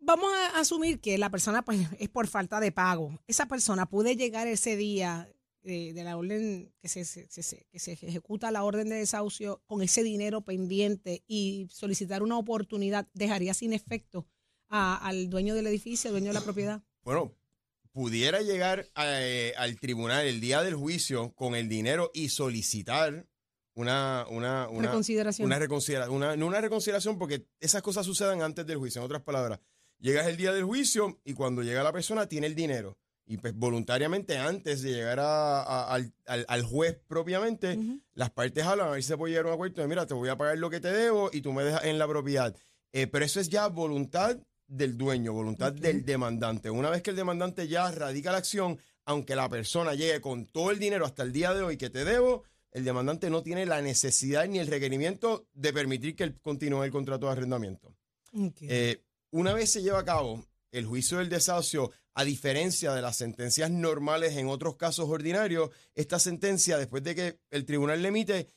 Vamos 0.00 0.32
a 0.32 0.58
asumir 0.60 1.00
que 1.00 1.18
la 1.18 1.30
persona 1.30 1.62
pues 1.62 1.86
es 1.98 2.08
por 2.08 2.26
falta 2.26 2.58
de 2.60 2.72
pago. 2.72 3.18
Esa 3.26 3.46
persona 3.46 3.86
puede 3.86 4.16
llegar 4.16 4.46
ese 4.48 4.76
día 4.76 5.30
eh, 5.62 5.92
de 5.92 6.04
la 6.04 6.16
orden 6.16 6.72
que 6.80 6.88
se, 6.88 7.04
se- 7.04 7.28
se- 7.28 7.42
se- 7.42 7.66
que 7.70 7.78
se 7.78 7.92
ejecuta 7.92 8.50
la 8.50 8.64
orden 8.64 8.88
de 8.88 8.96
desahucio 8.96 9.62
con 9.66 9.82
ese 9.82 10.02
dinero 10.02 10.40
pendiente 10.40 11.22
y 11.26 11.68
solicitar 11.70 12.22
una 12.22 12.38
oportunidad, 12.38 13.08
dejaría 13.12 13.52
sin 13.52 13.74
efecto 13.74 14.26
a- 14.70 14.96
al 15.06 15.28
dueño 15.28 15.54
del 15.54 15.66
edificio, 15.66 16.08
al 16.08 16.14
dueño 16.14 16.28
de 16.28 16.34
la 16.34 16.40
propiedad. 16.40 16.82
Bueno, 17.02 17.34
pudiera 17.92 18.40
llegar 18.40 18.86
eh, 18.96 19.52
al 19.58 19.78
tribunal 19.78 20.26
el 20.26 20.40
día 20.40 20.62
del 20.62 20.76
juicio 20.76 21.32
con 21.34 21.54
el 21.54 21.68
dinero 21.68 22.10
y 22.14 22.30
solicitar 22.30 23.26
una, 23.74 24.24
una, 24.30 24.66
una 24.70 24.88
Reconsideración. 24.88 25.46
Una 25.46 25.58
reconsideración, 25.58 26.16
una, 26.16 26.36
no 26.36 26.46
una 26.46 26.60
reconsideración 26.60 27.18
porque 27.18 27.46
esas 27.60 27.82
cosas 27.82 28.06
suceden 28.06 28.40
antes 28.42 28.66
del 28.66 28.78
juicio. 28.78 29.00
En 29.00 29.04
otras 29.06 29.22
palabras, 29.22 29.60
llegas 30.00 30.26
el 30.26 30.36
día 30.36 30.52
del 30.52 30.64
juicio 30.64 31.20
y 31.24 31.34
cuando 31.34 31.62
llega 31.62 31.82
la 31.82 31.92
persona 31.92 32.26
tiene 32.26 32.46
el 32.46 32.54
dinero. 32.54 32.96
Y 33.26 33.36
pues 33.36 33.54
voluntariamente, 33.54 34.38
antes 34.38 34.82
de 34.82 34.90
llegar 34.92 35.20
a- 35.20 35.62
a- 35.62 35.94
al, 35.94 36.12
al- 36.26 36.62
juez 36.64 36.98
propiamente, 37.06 37.78
las 38.14 38.30
partes 38.30 38.64
hablan 38.64 38.88
a 38.88 38.90
ver 38.90 39.02
si 39.02 39.08
se 39.08 39.16
puede 39.16 39.30
llegar 39.32 39.44
a 39.46 39.48
un 39.50 39.54
acuerdo 39.54 39.82
de, 39.82 39.86
mira, 39.88 40.04
te 40.04 40.14
voy 40.14 40.28
a 40.28 40.36
pagar 40.36 40.58
lo 40.58 40.68
que 40.68 40.80
te 40.80 40.90
debo 40.90 41.30
y 41.32 41.40
tú 41.40 41.52
me 41.52 41.62
dejas 41.62 41.84
en 41.84 41.98
la 41.98 42.08
propiedad. 42.08 42.56
Eh, 42.92 43.06
pero 43.06 43.24
eso 43.24 43.38
es 43.38 43.48
ya 43.48 43.68
voluntad 43.68 44.36
del 44.66 44.96
dueño, 44.98 45.32
voluntad 45.32 45.72
del 45.72 46.04
demandante. 46.04 46.70
Una 46.70 46.90
vez 46.90 47.02
que 47.02 47.10
el 47.10 47.16
demandante 47.16 47.68
ya 47.68 47.88
radica 47.92 48.32
la 48.32 48.38
acción, 48.38 48.78
aunque 49.04 49.36
la 49.36 49.48
persona 49.48 49.94
llegue 49.94 50.20
con 50.20 50.46
todo 50.46 50.72
el 50.72 50.80
dinero 50.80 51.04
hasta 51.06 51.22
el 51.22 51.32
día 51.32 51.54
de 51.54 51.62
hoy 51.62 51.76
que 51.76 51.88
te 51.90 52.04
debo, 52.04 52.42
el 52.72 52.84
demandante 52.84 53.30
no 53.30 53.42
tiene 53.44 53.64
la 53.64 53.80
necesidad 53.80 54.46
ni 54.48 54.58
el 54.58 54.66
requerimiento 54.66 55.46
de 55.52 55.72
permitir 55.72 56.16
que 56.16 56.24
él 56.24 56.36
continúe 56.40 56.82
el 56.84 56.90
contrato 56.90 57.26
de 57.26 57.32
arrendamiento. 57.32 57.94
Eh, 58.68 59.02
una 59.30 59.52
vez 59.54 59.70
se 59.70 59.82
lleva 59.82 60.00
a 60.00 60.04
cabo 60.04 60.46
el 60.72 60.86
juicio 60.86 61.18
del 61.18 61.28
desahucio, 61.28 61.90
a 62.14 62.24
diferencia 62.24 62.92
de 62.92 63.02
las 63.02 63.16
sentencias 63.16 63.70
normales 63.70 64.36
en 64.36 64.48
otros 64.48 64.76
casos 64.76 65.08
ordinarios, 65.08 65.70
esta 65.94 66.18
sentencia, 66.18 66.78
después 66.78 67.02
de 67.02 67.14
que 67.14 67.40
el 67.50 67.64
tribunal 67.64 68.02
le 68.02 68.08
emite, 68.08 68.48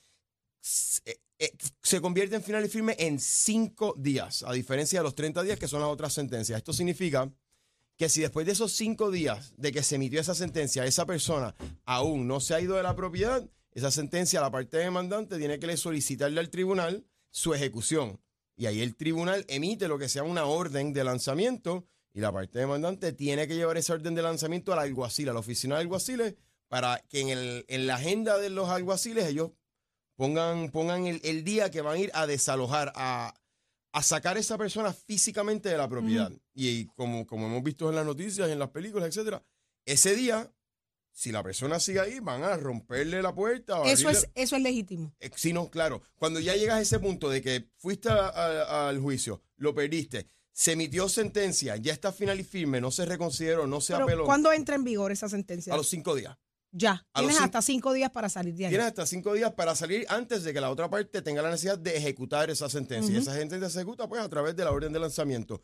se, 0.59 1.01
eh, 1.39 1.51
se 1.81 2.01
convierte 2.01 2.35
en 2.35 2.43
final 2.43 2.65
y 2.65 2.69
firme 2.69 2.95
en 2.99 3.19
cinco 3.19 3.95
días, 3.97 4.43
a 4.43 4.53
diferencia 4.53 4.99
de 4.99 5.03
los 5.03 5.15
30 5.15 5.43
días 5.43 5.59
que 5.59 5.67
son 5.67 5.81
las 5.81 5.89
otras 5.89 6.13
sentencias. 6.13 6.57
Esto 6.57 6.73
significa 6.73 7.31
que 7.97 8.09
si 8.09 8.21
después 8.21 8.45
de 8.45 8.53
esos 8.53 8.71
cinco 8.71 9.11
días 9.11 9.53
de 9.57 9.71
que 9.71 9.83
se 9.83 9.95
emitió 9.95 10.19
esa 10.19 10.35
sentencia, 10.35 10.85
esa 10.85 11.05
persona 11.05 11.55
aún 11.85 12.27
no 12.27 12.39
se 12.39 12.55
ha 12.55 12.61
ido 12.61 12.75
de 12.75 12.83
la 12.83 12.95
propiedad, 12.95 13.47
esa 13.71 13.91
sentencia, 13.91 14.41
la 14.41 14.51
parte 14.51 14.77
demandante 14.77 15.37
tiene 15.37 15.59
que 15.59 15.67
le 15.67 15.77
solicitarle 15.77 16.39
al 16.39 16.49
tribunal 16.49 17.05
su 17.29 17.53
ejecución. 17.53 18.19
Y 18.55 18.67
ahí 18.67 18.81
el 18.81 18.95
tribunal 18.95 19.45
emite 19.47 19.87
lo 19.87 19.97
que 19.97 20.09
sea 20.09 20.23
una 20.23 20.45
orden 20.45 20.93
de 20.93 21.03
lanzamiento 21.03 21.85
y 22.13 22.19
la 22.19 22.31
parte 22.31 22.59
demandante 22.59 23.11
tiene 23.11 23.47
que 23.47 23.55
llevar 23.55 23.77
esa 23.77 23.93
orden 23.93 24.13
de 24.13 24.21
lanzamiento 24.21 24.71
al 24.71 24.79
alguacil, 24.79 25.29
a 25.29 25.33
la 25.33 25.39
oficina 25.39 25.75
de 25.75 25.81
alguaciles, 25.81 26.35
para 26.67 26.99
que 27.09 27.21
en, 27.21 27.29
el, 27.29 27.65
en 27.67 27.87
la 27.87 27.95
agenda 27.95 28.37
de 28.37 28.49
los 28.49 28.69
alguaciles 28.69 29.25
ellos 29.25 29.51
pongan, 30.15 30.69
pongan 30.69 31.07
el, 31.07 31.19
el 31.23 31.43
día 31.43 31.71
que 31.71 31.81
van 31.81 31.95
a 31.95 31.99
ir 31.99 32.11
a 32.13 32.27
desalojar, 32.27 32.93
a, 32.95 33.33
a 33.93 34.03
sacar 34.03 34.37
a 34.37 34.39
esa 34.39 34.59
persona 34.59 34.93
físicamente 34.93 35.69
de 35.69 35.77
la 35.77 35.89
propiedad. 35.89 36.31
Y, 36.53 36.85
como, 36.89 37.25
como 37.25 37.47
hemos 37.47 37.63
visto 37.63 37.89
en 37.89 37.95
las 37.95 38.05
noticias, 38.05 38.47
en 38.49 38.59
las 38.59 38.69
películas, 38.69 39.09
etcétera, 39.09 39.43
ese 39.85 40.15
día, 40.15 40.52
si 41.13 41.31
la 41.31 41.43
persona 41.43 41.79
sigue 41.79 41.99
ahí, 41.99 42.19
van 42.19 42.43
a 42.43 42.57
romperle 42.57 43.21
la 43.21 43.33
puerta. 43.33 43.81
Eso 43.85 44.09
es, 44.09 44.27
eso 44.35 44.55
es 44.55 44.61
legítimo. 44.61 45.13
eh, 45.19 45.29
Sí, 45.35 45.53
no, 45.53 45.69
claro. 45.69 46.01
Cuando 46.17 46.39
ya 46.39 46.55
llegas 46.55 46.77
a 46.77 46.81
ese 46.81 46.99
punto 46.99 47.29
de 47.29 47.41
que 47.41 47.69
fuiste 47.77 48.09
a- 48.09 48.27
a- 48.29 48.89
al 48.89 48.99
juicio, 48.99 49.41
lo 49.57 49.73
perdiste, 49.75 50.27
se 50.51 50.73
emitió 50.73 51.07
sentencia, 51.09 51.75
ya 51.77 51.93
está 51.93 52.11
final 52.11 52.39
y 52.39 52.43
firme, 52.43 52.81
no 52.81 52.91
se 52.91 53.05
reconsideró, 53.05 53.65
no 53.67 53.79
se 53.81 53.93
Pero, 53.93 54.05
apeló. 54.05 54.25
¿Cuándo 54.25 54.51
entra 54.51 54.75
en 54.75 54.83
vigor 54.83 55.11
esa 55.11 55.29
sentencia? 55.29 55.73
A 55.73 55.77
los 55.77 55.87
cinco 55.89 56.15
días. 56.15 56.35
ya. 56.75 57.05
a 57.13 57.19
Tienes 57.19 57.35
cinco- 57.35 57.45
hasta 57.45 57.61
cinco 57.61 57.93
días 57.93 58.09
para 58.09 58.29
salir 58.29 58.55
de 58.55 58.65
ahí. 58.65 58.69
Tienes 58.71 58.87
hasta 58.87 59.05
cinco 59.05 59.33
días 59.33 59.51
para 59.53 59.75
salir 59.75 60.07
antes 60.09 60.43
de 60.43 60.53
que 60.53 60.59
la 60.61 60.71
otra 60.71 60.89
parte 60.89 61.21
tenga 61.21 61.43
la 61.43 61.51
necesidad 61.51 61.77
de 61.77 61.95
ejecutar 61.95 62.49
esa 62.49 62.67
sentencia. 62.67 63.13
Y 63.13 63.17
esa 63.19 63.33
sentencia 63.35 63.69
se 63.69 63.77
ejecuta 63.79 64.09
pues 64.09 64.21
a 64.23 64.27
través 64.29 64.55
de 64.55 64.63
la 64.65 64.71
orden 64.71 64.91
de 64.91 64.99
lanzamiento. 64.99 65.63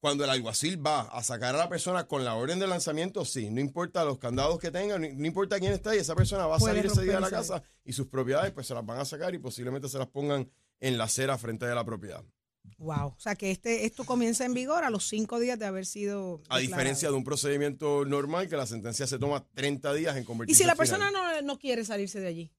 Cuando 0.00 0.22
el 0.24 0.30
alguacil 0.30 0.84
va 0.84 1.00
a 1.00 1.22
sacar 1.24 1.56
a 1.56 1.58
la 1.58 1.68
persona 1.68 2.06
con 2.06 2.24
la 2.24 2.36
orden 2.36 2.60
de 2.60 2.68
lanzamiento, 2.68 3.24
sí, 3.24 3.50
no 3.50 3.60
importa 3.60 4.04
los 4.04 4.18
candados 4.18 4.58
que 4.60 4.70
tenga, 4.70 4.96
no, 4.98 5.08
no 5.12 5.26
importa 5.26 5.58
quién 5.58 5.72
está 5.72 5.90
ahí, 5.90 5.98
esa 5.98 6.14
persona 6.14 6.46
va 6.46 6.56
a 6.56 6.60
salir 6.60 6.86
ese 6.86 7.02
día 7.02 7.14
de 7.14 7.20
la 7.20 7.30
casa 7.30 7.62
y 7.84 7.92
sus 7.92 8.06
propiedades 8.06 8.52
pues 8.52 8.68
se 8.68 8.74
las 8.74 8.86
van 8.86 9.00
a 9.00 9.04
sacar 9.04 9.34
y 9.34 9.38
posiblemente 9.38 9.88
se 9.88 9.98
las 9.98 10.06
pongan 10.06 10.48
en 10.78 10.98
la 10.98 11.04
acera 11.04 11.36
frente 11.36 11.66
de 11.66 11.74
la 11.74 11.84
propiedad. 11.84 12.22
Wow. 12.76 13.08
O 13.08 13.16
sea 13.18 13.34
que 13.34 13.50
este, 13.50 13.86
esto 13.86 14.04
comienza 14.04 14.44
en 14.44 14.54
vigor 14.54 14.84
a 14.84 14.90
los 14.90 15.08
cinco 15.08 15.40
días 15.40 15.58
de 15.58 15.66
haber 15.66 15.86
sido. 15.86 16.42
A 16.48 16.58
diferencia 16.58 17.08
de 17.08 17.14
un 17.14 17.24
procedimiento 17.24 18.04
normal 18.04 18.48
que 18.48 18.56
la 18.56 18.66
sentencia 18.66 19.06
se 19.06 19.18
toma 19.18 19.46
30 19.54 19.94
días 19.94 20.16
en 20.16 20.22
Y 20.22 20.26
convertirse 20.26 20.62
si 20.62 20.66
la 20.66 20.76
persona 20.76 21.10
no, 21.10 21.42
no 21.42 21.58
quiere 21.58 21.84
salirse 21.84 22.20
de 22.20 22.28
allí. 22.28 22.52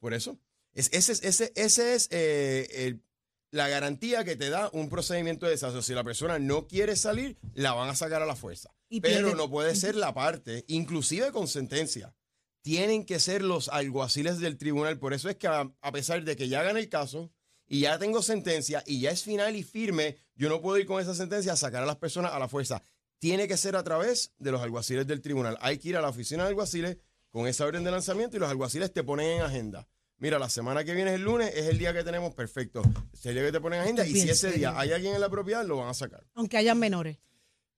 Por 0.00 0.14
eso. 0.14 0.38
Es, 0.72 0.88
ese 0.92 1.12
es, 1.12 1.22
ese, 1.22 1.52
ese 1.54 1.94
es 1.94 2.08
eh, 2.10 2.86
el- 2.86 3.02
la 3.52 3.68
garantía 3.68 4.24
que 4.24 4.36
te 4.36 4.48
da 4.50 4.70
un 4.72 4.88
procedimiento 4.88 5.46
de 5.46 5.52
desahucio. 5.52 5.82
Si 5.82 5.92
la 5.94 6.04
persona 6.04 6.38
no 6.38 6.66
quiere 6.68 6.94
salir, 6.96 7.36
la 7.54 7.72
van 7.72 7.88
a 7.88 7.96
sacar 7.96 8.22
a 8.22 8.26
la 8.26 8.36
fuerza. 8.36 8.70
Y 8.88 9.00
Pero 9.00 9.28
pierde- 9.28 9.36
no 9.36 9.50
puede 9.50 9.74
ser 9.74 9.96
la 9.96 10.14
parte, 10.14 10.64
inclusive 10.68 11.32
con 11.32 11.48
sentencia. 11.48 12.14
Tienen 12.62 13.04
que 13.06 13.18
ser 13.20 13.42
los 13.42 13.68
alguaciles 13.68 14.38
del 14.38 14.58
tribunal. 14.58 14.98
Por 14.98 15.14
eso 15.14 15.28
es 15.30 15.36
que 15.36 15.46
a, 15.48 15.70
a 15.80 15.92
pesar 15.92 16.22
de 16.24 16.36
que 16.36 16.48
ya 16.48 16.62
gané 16.62 16.80
el 16.80 16.88
caso 16.88 17.32
y 17.66 17.80
ya 17.80 17.98
tengo 17.98 18.22
sentencia 18.22 18.82
y 18.86 19.00
ya 19.00 19.10
es 19.10 19.22
final 19.22 19.56
y 19.56 19.62
firme, 19.62 20.16
yo 20.34 20.48
no 20.48 20.60
puedo 20.60 20.78
ir 20.78 20.86
con 20.86 21.00
esa 21.00 21.14
sentencia 21.14 21.52
a 21.52 21.56
sacar 21.56 21.82
a 21.82 21.86
las 21.86 21.96
personas 21.96 22.32
a 22.32 22.38
la 22.38 22.48
fuerza. 22.48 22.82
Tiene 23.18 23.48
que 23.48 23.56
ser 23.56 23.76
a 23.76 23.82
través 23.84 24.32
de 24.38 24.50
los 24.52 24.60
alguaciles 24.62 25.06
del 25.06 25.20
tribunal. 25.22 25.56
Hay 25.60 25.78
que 25.78 25.88
ir 25.90 25.96
a 25.96 26.00
la 26.02 26.08
oficina 26.08 26.42
de 26.44 26.50
alguaciles 26.50 26.98
con 27.30 27.46
esa 27.46 27.64
orden 27.64 27.84
de 27.84 27.90
lanzamiento 27.90 28.36
y 28.36 28.40
los 28.40 28.50
alguaciles 28.50 28.92
te 28.92 29.04
ponen 29.04 29.26
en 29.38 29.42
agenda. 29.42 29.86
Mira, 30.20 30.38
la 30.38 30.48
semana 30.48 30.84
que 30.84 30.94
viene 30.94 31.10
es 31.10 31.16
el 31.16 31.22
lunes, 31.22 31.50
es 31.56 31.66
el 31.66 31.78
día 31.78 31.92
que 31.92 32.04
tenemos 32.04 32.34
perfecto. 32.34 32.82
Día 33.22 33.34
que 33.34 33.52
te 33.52 33.60
ponen 33.60 33.78
en 33.78 33.84
agenda 33.84 34.06
y 34.06 34.12
si 34.12 34.28
ese 34.30 34.52
día 34.52 34.78
hay 34.78 34.92
alguien 34.92 35.14
en 35.14 35.20
la 35.20 35.28
propiedad, 35.30 35.64
lo 35.66 35.78
van 35.78 35.88
a 35.88 35.94
sacar. 35.94 36.24
Aunque 36.34 36.56
hayan 36.58 36.78
menores. 36.78 37.18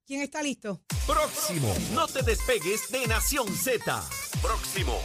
¿Quién 0.08 0.22
está 0.22 0.42
listo? 0.42 0.80
Próximo. 1.06 1.70
No 1.92 2.06
te 2.08 2.22
despegues 2.22 2.90
de 2.90 3.06
Nación 3.06 3.46
Z. 3.54 4.02
Próximo. 4.40 4.98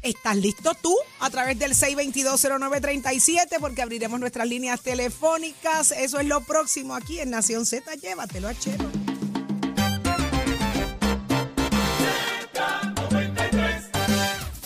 ¿Estás 0.00 0.34
listo 0.36 0.72
tú? 0.80 0.96
A 1.20 1.28
través 1.28 1.58
del 1.58 1.74
6220937 1.74 3.58
porque 3.60 3.82
abriremos 3.82 4.18
nuestras 4.18 4.48
líneas 4.48 4.80
telefónicas. 4.80 5.90
Eso 5.90 6.18
es 6.18 6.26
lo 6.26 6.40
próximo 6.40 6.94
aquí 6.94 7.20
en 7.20 7.28
Nación 7.28 7.66
Z. 7.66 7.96
Llévatelo 7.96 8.48
a 8.48 8.54
Chero. 8.54 8.90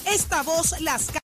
Esta 0.07 0.43
voz 0.45 0.81
las 0.81 1.20